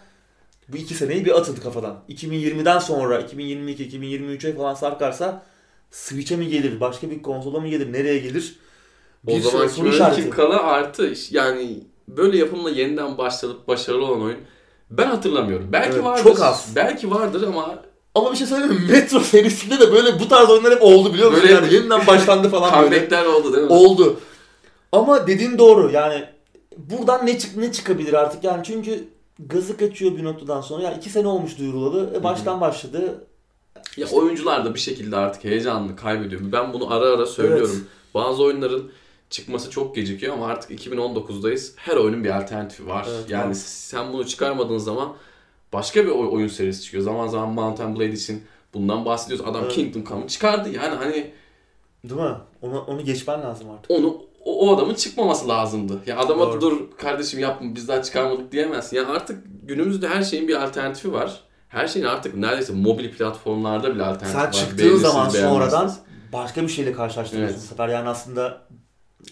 [0.68, 1.96] bu iki seneyi bir atıldı kafadan.
[2.08, 5.42] 2020'den sonra 2022-2023'e falan sarkarsa
[5.90, 6.80] Switch'e mi gelir?
[6.80, 7.92] Başka bir konsola mı gelir?
[7.92, 8.56] Nereye gelir?
[9.26, 10.30] O Bir zaman sürü soru işareti.
[10.30, 14.38] kala artı yani böyle yapımla yeniden başlanıp başarılı olan oyun
[14.90, 15.68] ben hatırlamıyorum.
[15.72, 16.22] Belki Evet, vardır.
[16.22, 16.68] çok az.
[16.76, 17.82] Belki vardır ama
[18.14, 18.80] Ama bir şey söyleyeyim mi?
[18.92, 21.42] Metro serisinde de böyle bu tarz oyunlar hep oldu biliyor musun?
[21.44, 22.94] Böyle yani yeniden başlandı falan böyle.
[22.96, 23.72] comeback'ler oldu değil mi?
[23.72, 24.20] Oldu.
[24.92, 26.24] Ama dediğin doğru yani
[26.76, 29.04] buradan ne çık ne çıkabilir artık yani çünkü
[29.38, 30.82] gazı kaçıyor bir noktadan sonra.
[30.82, 32.12] Ya iki sene olmuş duyurulalı.
[32.16, 33.24] E baştan başladı.
[33.96, 36.40] Ya oyuncular da bir şekilde artık heyecanını kaybediyor.
[36.52, 37.84] Ben bunu ara ara söylüyorum.
[38.14, 38.90] Bazı oyunların
[39.30, 41.72] çıkması çok gecikiyor ama artık 2019'dayız.
[41.76, 43.06] Her oyunun bir alternatifi var.
[43.10, 43.54] Evet, yani var.
[43.54, 45.12] sen bunu çıkarmadığın zaman
[45.72, 47.02] başka bir oy- oyun serisi çıkıyor.
[47.04, 48.42] Zaman zaman Mount and Blade için
[48.74, 49.46] bundan bahsediyoruz.
[49.46, 49.72] Adam Evet.
[49.74, 50.68] Kingdom Come'ı çıkardı.
[50.68, 51.32] Yani hani
[52.04, 52.36] Değil mi?
[52.62, 53.90] Onu, onu geçmen lazım artık.
[53.90, 55.98] onu o, o adamın çıkmaması lazımdı.
[56.06, 56.60] Ya adama Doğru.
[56.60, 58.96] dur kardeşim yapma biz daha çıkarmadık diyemezsin.
[58.96, 61.40] Yani artık günümüzde her şeyin bir alternatifi var.
[61.68, 64.52] Her şeyin artık neredeyse mobil platformlarda bile alternatifi Sen var.
[64.52, 65.98] çıktığın Beğenirsiniz, zaman sonradan beğenmezsiniz.
[66.32, 67.64] başka bir şeyle karşılaştırıyorsun Evet.
[67.64, 67.88] bu sefer.
[67.88, 68.62] Yani aslında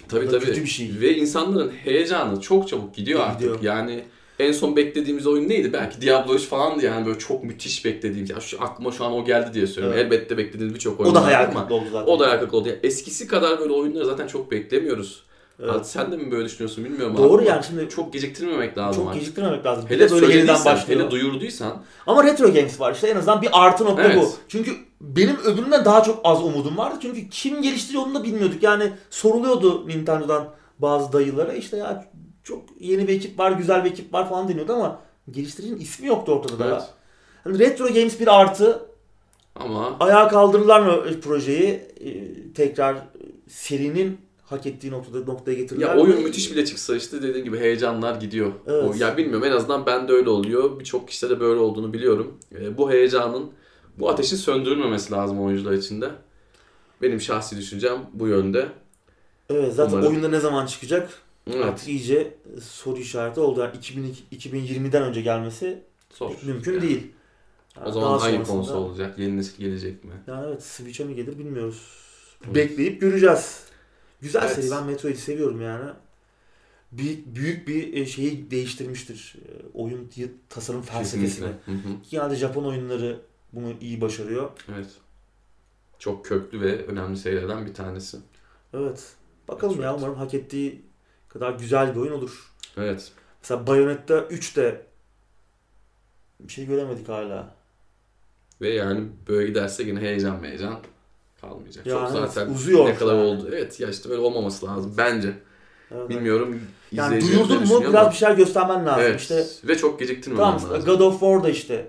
[0.08, 0.44] Tabii tabii.
[0.44, 0.90] kötü bir şey.
[1.00, 3.38] Ve insanların heyecanı çok çabuk gidiyor artık.
[3.40, 3.62] Gidiyor.
[3.62, 4.04] Yani
[4.38, 5.72] en son beklediğimiz oyun neydi?
[5.72, 8.30] Belki Diablo 3 falandı yani böyle çok müthiş beklediğimiz.
[8.30, 9.98] Ya şu aklıma şu an o geldi diye söylüyorum.
[10.00, 10.12] Evet.
[10.12, 12.12] Elbette beklediğimiz birçok oyun o da hayal kırıklığı oldu zaten.
[12.12, 12.68] O da hayal kırıklığı oldu.
[12.68, 15.22] Yani eskisi kadar böyle oyunları zaten çok beklemiyoruz.
[15.62, 15.70] Evet.
[15.70, 19.20] Abi sen de mi böyle düşünüyorsun bilmiyorum Doğru yani şimdi çok geciktirmemek lazım çok artık.
[19.20, 19.84] geciktirmemek lazım.
[19.90, 21.00] Bir Hele de böyle yeniden başlıyor.
[21.00, 24.16] hele duyurduysan Ama Retro Games var işte en azından bir artı nokta Evet.
[24.16, 24.30] bu.
[24.48, 24.70] Çünkü
[25.00, 26.96] benim öbüründen daha çok az umudum vardı.
[27.02, 28.62] Çünkü kim geliştiriyor onu da bilmiyorduk.
[28.62, 32.04] Yani soruluyordu Nintendo'dan bazı dayılara işte ya
[32.46, 36.32] çok yeni bir ekip var, güzel bir ekip var falan deniyordu ama geliştiricinin ismi yoktu
[36.32, 36.72] ortada evet.
[36.72, 36.88] daha.
[37.46, 38.82] Yani Retro Games bir artı.
[39.54, 41.68] ama Ayağa kaldırırlar mı projeyi?
[42.00, 42.96] Ee, tekrar
[43.48, 46.00] serinin hak ettiği noktada noktaya getirirler ya mi?
[46.00, 48.52] oyun müthiş bile çıksa işte dediğin gibi heyecanlar gidiyor.
[48.66, 48.84] Evet.
[48.84, 50.80] O, ya bilmiyorum en azından bende öyle oluyor.
[50.80, 52.38] Birçok kişide de böyle olduğunu biliyorum.
[52.60, 53.50] E, bu heyecanın,
[53.98, 56.10] bu ateşin söndürülmemesi lazım oyuncular için de.
[57.02, 58.68] Benim şahsi düşüncem bu yönde.
[59.50, 60.10] Evet zaten Umarım.
[60.10, 61.25] oyunda ne zaman çıkacak?
[61.50, 61.64] Evet.
[61.64, 63.60] Artık iyice soru işareti oldu.
[63.60, 65.82] Yani 2002 2020'den önce gelmesi
[66.14, 66.32] Zor.
[66.42, 66.82] mümkün Yani.
[66.82, 67.12] değil.
[67.76, 69.18] O Yani zaman daha hangi sonrasında- konsol olacak?
[69.18, 70.12] Yeni nesil gelecek mi?
[70.26, 71.82] Yani evet Switch'e mi gelir bilmiyoruz.
[72.54, 73.60] Bekleyip göreceğiz.
[74.20, 74.54] Güzel Evet.
[74.56, 74.70] seri.
[74.70, 75.90] Ben Metroid'i seviyorum yani.
[76.92, 79.36] Büyük, büyük bir e, şeyi değiştirmiştir.
[79.48, 80.10] E, Oyun
[80.48, 81.48] tasarım felsefesini.
[82.10, 83.20] Genelde Japon oyunları
[83.52, 84.50] bunu iyi başarıyor.
[84.74, 84.86] Evet.
[85.98, 88.16] Çok köklü ve önemli serilerden bir tanesi.
[88.74, 89.12] Evet.
[89.48, 89.98] Bakalım ya Metroid.
[90.02, 90.82] umarım hak ettiği
[91.38, 92.52] kadar güzel bir oyun olur.
[92.76, 93.12] Evet.
[93.42, 94.86] Mesela Bayonetta 3'te
[96.40, 97.54] bir şey göremedik hala.
[98.60, 100.78] Ve yani böyle giderse yine heyecan heyecan
[101.40, 101.86] kalmayacak.
[101.86, 103.24] Yani Çok zaten uzuyor ne kadar yani.
[103.24, 103.48] oldu.
[103.52, 105.32] Evet ya işte öyle olmaması lazım bence.
[105.90, 106.08] Evet.
[106.08, 106.60] Bilmiyorum.
[106.92, 109.02] Yani duyurdun mu biraz bir şeyler göstermen lazım.
[109.02, 109.20] Evet.
[109.20, 110.84] İşte Ve çok geciktirmemen Tamam lazım.
[110.84, 111.88] God of War'da işte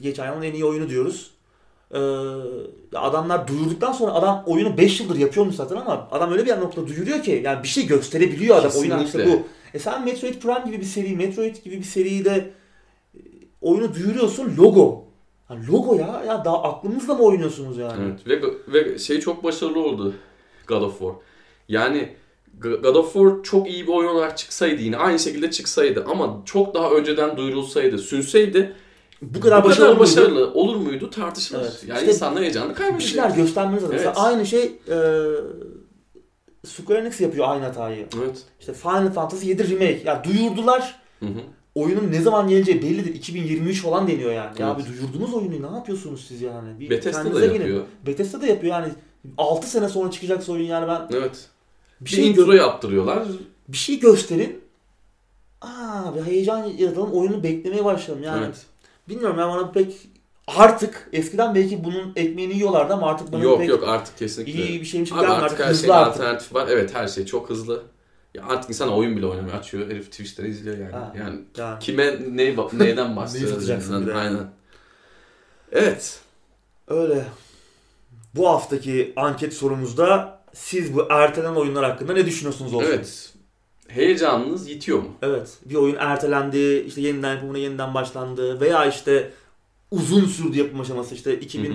[0.00, 1.30] geçen yılın en iyi oyunu diyoruz.
[2.92, 6.88] Ya adamlar duyurduktan sonra adam oyunu 5 yıldır yapıyormuş zaten ama adam öyle bir noktada
[6.88, 9.42] duyuruyor ki yani bir şey gösterebiliyor adam oyuna işte bu.
[9.74, 12.50] E sen Metroid Prime gibi bir seri, Metroid gibi bir seriyi de
[13.14, 13.20] e,
[13.60, 15.04] oyunu duyuruyorsun logo.
[15.50, 18.02] Yani logo ya ya daha aklınızla mı oynuyorsunuz yani?
[18.04, 18.28] Evet.
[18.28, 20.14] Ve, ve şey çok başarılı oldu
[20.66, 21.14] God of War.
[21.68, 22.16] Yani
[22.60, 26.74] God of War çok iyi bir oyun olarak çıksaydı yine aynı şekilde çıksaydı ama çok
[26.74, 28.76] daha önceden duyurulsaydı, sünseydi
[29.22, 30.00] Bu kadar başarılı, muydu?
[30.00, 31.60] başarılı olur muydu tartışılır.
[31.60, 31.84] Evet.
[31.86, 33.08] Yani İşte insanlar heyecanını Bir kaybedecek.
[33.10, 33.96] şeyler göstermeniz lazım.
[33.96, 34.06] Evet.
[34.06, 34.96] Mesela aynı şey e,
[36.66, 38.06] Square Enix yapıyor aynı hatayı.
[38.18, 38.42] Evet.
[38.60, 40.02] İşte Final Fantasy 7 Remake.
[40.04, 41.40] Ya duyurdular Hı hı.
[41.74, 43.14] oyunun ne zaman geleceği bellidir.
[43.14, 44.60] 2023 falan deniyor yani.
[44.60, 44.86] Ya Evet.
[44.86, 46.80] abi duyurdunuz oyunu ne yapıyorsunuz siz yani?
[46.80, 47.58] Bir Bethesda da kendinize gelin.
[47.60, 47.84] yapıyor.
[48.06, 48.92] Bethesda da yapıyor yani.
[49.38, 51.48] 6 sene sonra çıkacak oyun yani ben Evet.
[52.00, 53.22] bir Bir şey, intro yaptırıyorlar.
[53.68, 54.60] bir şey gösterin.
[55.60, 58.44] Aa bir heyecan yaratalım oyunu beklemeye başlayalım yani.
[58.44, 58.56] Evet.
[59.08, 59.96] Bilmiyorum ya bana pek
[60.46, 64.52] artık eskiden belki bunun ekmeğini yiyorlardı ama artık bana Yok pek yok artık kesinlikle.
[64.66, 66.20] iyi bir şeymiş gibi Abi artık Artık her hızlı şeyin artık.
[66.22, 66.68] alternatifi var.
[66.70, 67.82] Evet her şey çok hızlı.
[68.34, 69.58] Ya artık insan oyun bile oynamıyor.
[69.58, 70.92] Açıyor herif Twitch'ten izliyor yani.
[70.92, 71.12] Ha.
[71.18, 71.78] Yani Yani.
[71.78, 73.68] kime ne neyden bahsediyoruz?
[73.68, 74.12] yani.
[74.14, 74.46] Aynen.
[75.72, 76.20] Evet.
[76.88, 77.24] Öyle.
[78.34, 82.86] Bu haftaki anket sorumuzda siz bu ertelenen oyunlar hakkında ne düşünüyorsunuz olsun?
[82.88, 83.32] Evet.
[83.88, 85.08] Heyecanınız yitiyor mu?
[85.22, 85.58] Evet.
[85.64, 89.30] Bir oyun ertelendi, işte yeniden yapımına yeniden başlandı veya işte
[89.90, 91.74] uzun sürdü yapım aşaması işte Hı hı.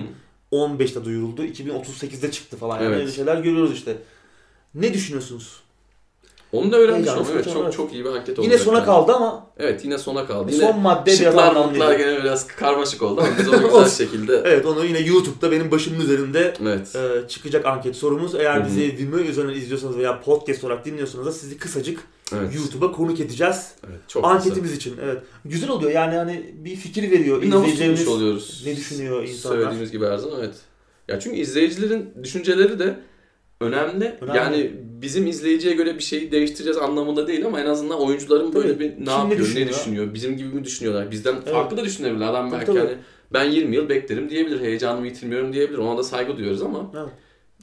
[0.52, 2.76] 2015'te duyuruldu, 2038'de çıktı falan.
[2.76, 3.00] Yani Evet.
[3.00, 3.96] öyle şeyler görüyoruz işte.
[4.74, 5.60] Ne düşünüyorsunuz?
[6.52, 7.26] Onu da öğrenmiş oldum.
[7.34, 8.44] Evet, çok çok iyi bir anket olacak.
[8.44, 8.86] Yine sona yani.
[8.86, 10.52] kaldı ama Evet yine sona kaldı.
[10.52, 11.98] Yine son madde biraz anlamlıydı.
[11.98, 14.42] gene biraz karmaşık oldu ama biz onu güzel şekilde...
[14.44, 16.96] Evet onu yine YouTube'da benim başımın üzerinde Evet.
[16.96, 18.34] e, çıkacak anket sorumuz.
[18.34, 18.66] Eğer Hı hı.
[18.66, 22.00] bizi Vimeo üzerinden izliyorsanız veya podcast olarak dinliyorsanız da sizi kısacık
[22.38, 22.54] Evet.
[22.54, 23.74] YouTube'a konuk edeceğiz.
[23.88, 24.00] evet.
[24.08, 24.94] Çok Anketimiz için.
[25.04, 25.22] Evet.
[25.44, 27.42] Güzel oluyor yani hani bir fikir veriyor.
[27.42, 28.62] Bir İzleyicilerimiz oluyoruz.
[28.66, 29.56] ne düşünüyor insanlar?
[29.56, 30.54] Söylediğimiz gibi her zaman evet.
[31.08, 32.96] Ya çünkü izleyicilerin düşünceleri de
[33.62, 34.16] önemli.
[34.20, 34.36] Önemli.
[34.38, 34.70] Yani
[35.02, 38.80] bizim izleyiciye göre bir şeyi değiştireceğiz anlamında değil ama en azından oyuncuların böyle Tabii.
[38.80, 39.68] bir ne Kim yapıyor, ne düşünüyor?
[39.68, 41.10] düşünüyor, bizim gibi mi düşünüyorlar?
[41.10, 41.52] Bizden Evet.
[41.52, 42.24] farklı da düşünebilir.
[42.24, 42.78] Adam Tabii, belki tabii.
[42.78, 42.96] hani
[43.32, 45.78] ben 20 yıl beklerim diyebilir, heyecanımı yitirmiyorum diyebilir.
[45.78, 47.08] Ona da saygı duyuyoruz ama Evet.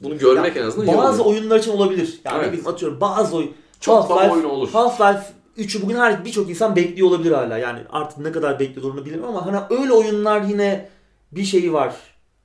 [0.02, 2.20] bunu görmek en azından Bazı oyunlar için olabilir.
[2.24, 2.66] Yani Evet.
[2.66, 3.50] atıyorum bazı oyun.
[3.80, 4.68] Çok fazla Half-Life- oyun olur.
[4.72, 5.22] Half-Life
[5.58, 7.58] 3'ü bugün her birçok insan bekliyor olabilir hala.
[7.58, 10.88] Yani artık ne kadar bekliyor onu bilmiyorum ama hani öyle oyunlar yine
[11.32, 11.94] bir şeyi var.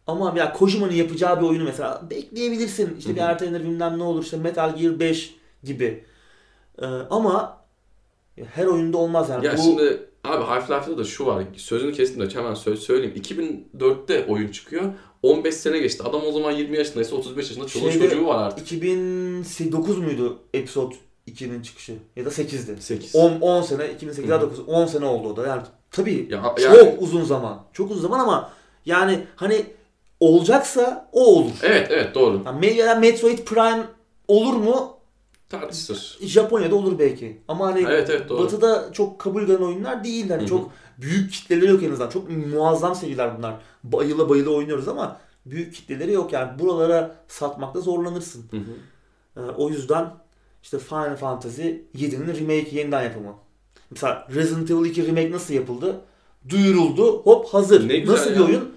[0.07, 2.95] Ama ya Kojima'nın yapacağı bir oyunu mesela bekleyebilirsin.
[2.99, 3.29] İşte bir Hı hı.
[3.29, 6.03] ertelenir bilmem ne olur işte Metal Gear 5 gibi.
[6.81, 7.57] Ee, ama
[8.53, 9.45] her oyunda olmaz yani.
[9.45, 11.43] Ya Bu şimdi abi Half-Life'da da şu var.
[11.57, 13.15] Sözünü kestim de hemen söz söyleyeyim.
[13.15, 14.83] 2004'te oyun çıkıyor.
[15.23, 16.03] 15 sene geçti.
[16.03, 18.65] Adam o zaman 20 yaşındaysa 35 yaşında çoluk Şeyde- çocuğu var artık.
[18.65, 20.95] 2009 muydu Episode
[21.27, 21.93] 2'nin çıkışı?
[22.15, 22.81] Ya da 8'di.
[22.81, 23.15] 8.
[23.15, 24.41] 10, 10 sene, 2008 Hı hı.
[24.41, 25.47] 9, 10 sene oldu o da.
[25.47, 27.63] Yani tabii Ya, çok yani, uzun zaman.
[27.73, 28.51] Çok uzun zaman ama
[28.85, 29.65] yani hani
[30.19, 31.51] olacaksa o olur.
[31.63, 32.41] evet evet doğru.
[32.45, 33.83] Yani Me- Metroid Prime
[34.27, 34.95] olur mu?
[35.49, 36.17] Tartışılır.
[36.21, 37.41] Japonya'da olur belki.
[37.47, 38.43] Ama hani Evet evet doğru.
[38.43, 40.29] Batı'da çok kabul gören oyunlar değil.
[40.29, 40.45] Hı.
[40.45, 42.09] çok büyük kitleleri yok en azından.
[42.09, 43.55] Çok muazzam seriler bunlar.
[43.83, 46.59] Bayıla bayıla oynuyoruz ama büyük kitleleri yok yani.
[46.59, 48.45] Buralara satmakta zorlanırsın.
[48.51, 48.61] Hı hı.
[49.37, 50.13] Ee, o yüzden
[50.63, 53.33] işte Final Fantasy 7'nin remake yeniden yapımı.
[53.91, 56.01] Mesela Resident Evil 2 remake nasıl yapıldı?
[56.49, 57.21] Duyuruldu.
[57.23, 57.89] Hop hazır.
[57.89, 58.45] Ne güzel nasıl bir ya.
[58.45, 58.74] oyun?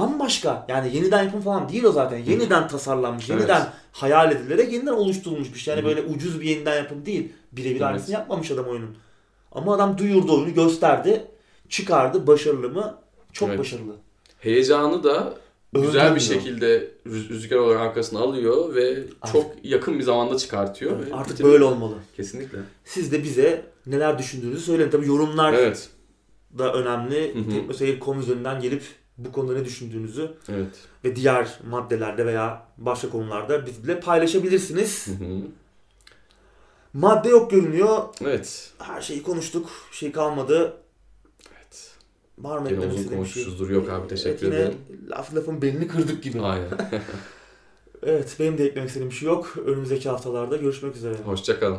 [0.00, 0.66] Bambaşka.
[0.68, 2.18] Yani yeniden yapım falan değil o zaten.
[2.18, 3.30] Yeniden tasarlanmış.
[3.30, 3.40] Evet.
[3.40, 5.74] Yeniden hayal edilerek yeniden oluşturulmuş bir şey.
[5.74, 5.96] Yani Hı hı.
[5.96, 7.32] böyle ucuz bir yeniden yapım değil.
[7.52, 7.82] Birebir Evet.
[7.82, 8.96] aynısını yapmamış adam oyunun.
[9.52, 11.24] Ama adam duyurdu oyunu, gösterdi.
[11.68, 12.26] Çıkardı.
[12.26, 12.98] Başarılı mı?
[13.32, 13.58] Çok Evet.
[13.58, 13.96] başarılı.
[14.40, 15.34] Heyecanı da
[15.72, 16.20] güzel bir Öldürmüyor.
[16.42, 21.06] şekilde rüz- rüzgar olarak arkasına alıyor ve Artık- çok yakın bir zamanda çıkartıyor.
[21.06, 21.52] ve Artık bitiriyor.
[21.52, 21.94] böyle olmalı.
[22.16, 22.58] Kesinlikle.
[22.84, 24.90] Siz de bize neler düşündüğünüzü söyleyin.
[24.90, 25.88] Tabii yorumlar Evet.
[26.58, 27.34] da önemli.
[27.34, 27.50] Hı hı.
[27.50, 28.82] Teknoseyir.com üzerinden gelip
[29.18, 30.74] bu konuda ne düşündüğünüzü Evet.
[31.04, 35.06] ve diğer maddelerde veya başka konularda bizle paylaşabilirsiniz.
[35.06, 35.38] Hı hı.
[36.92, 38.02] Madde yok görünüyor.
[38.20, 38.72] Evet.
[38.78, 39.70] Her şeyi konuştuk.
[39.90, 40.76] Bir şey kalmadı.
[41.56, 41.90] Evet.
[42.38, 43.44] Var mı eklemek uzun istediğin bir şey?
[43.68, 44.78] Yok abi, teşekkür Evet, ederim.
[45.10, 46.40] laf lafın belini kırdık gibi.
[46.40, 46.68] Aynen.
[48.02, 49.54] Evet benim de eklemek istediğim bir şey yok.
[49.66, 51.14] Önümüzdeki haftalarda görüşmek üzere.
[51.24, 51.78] Hoşçakalın.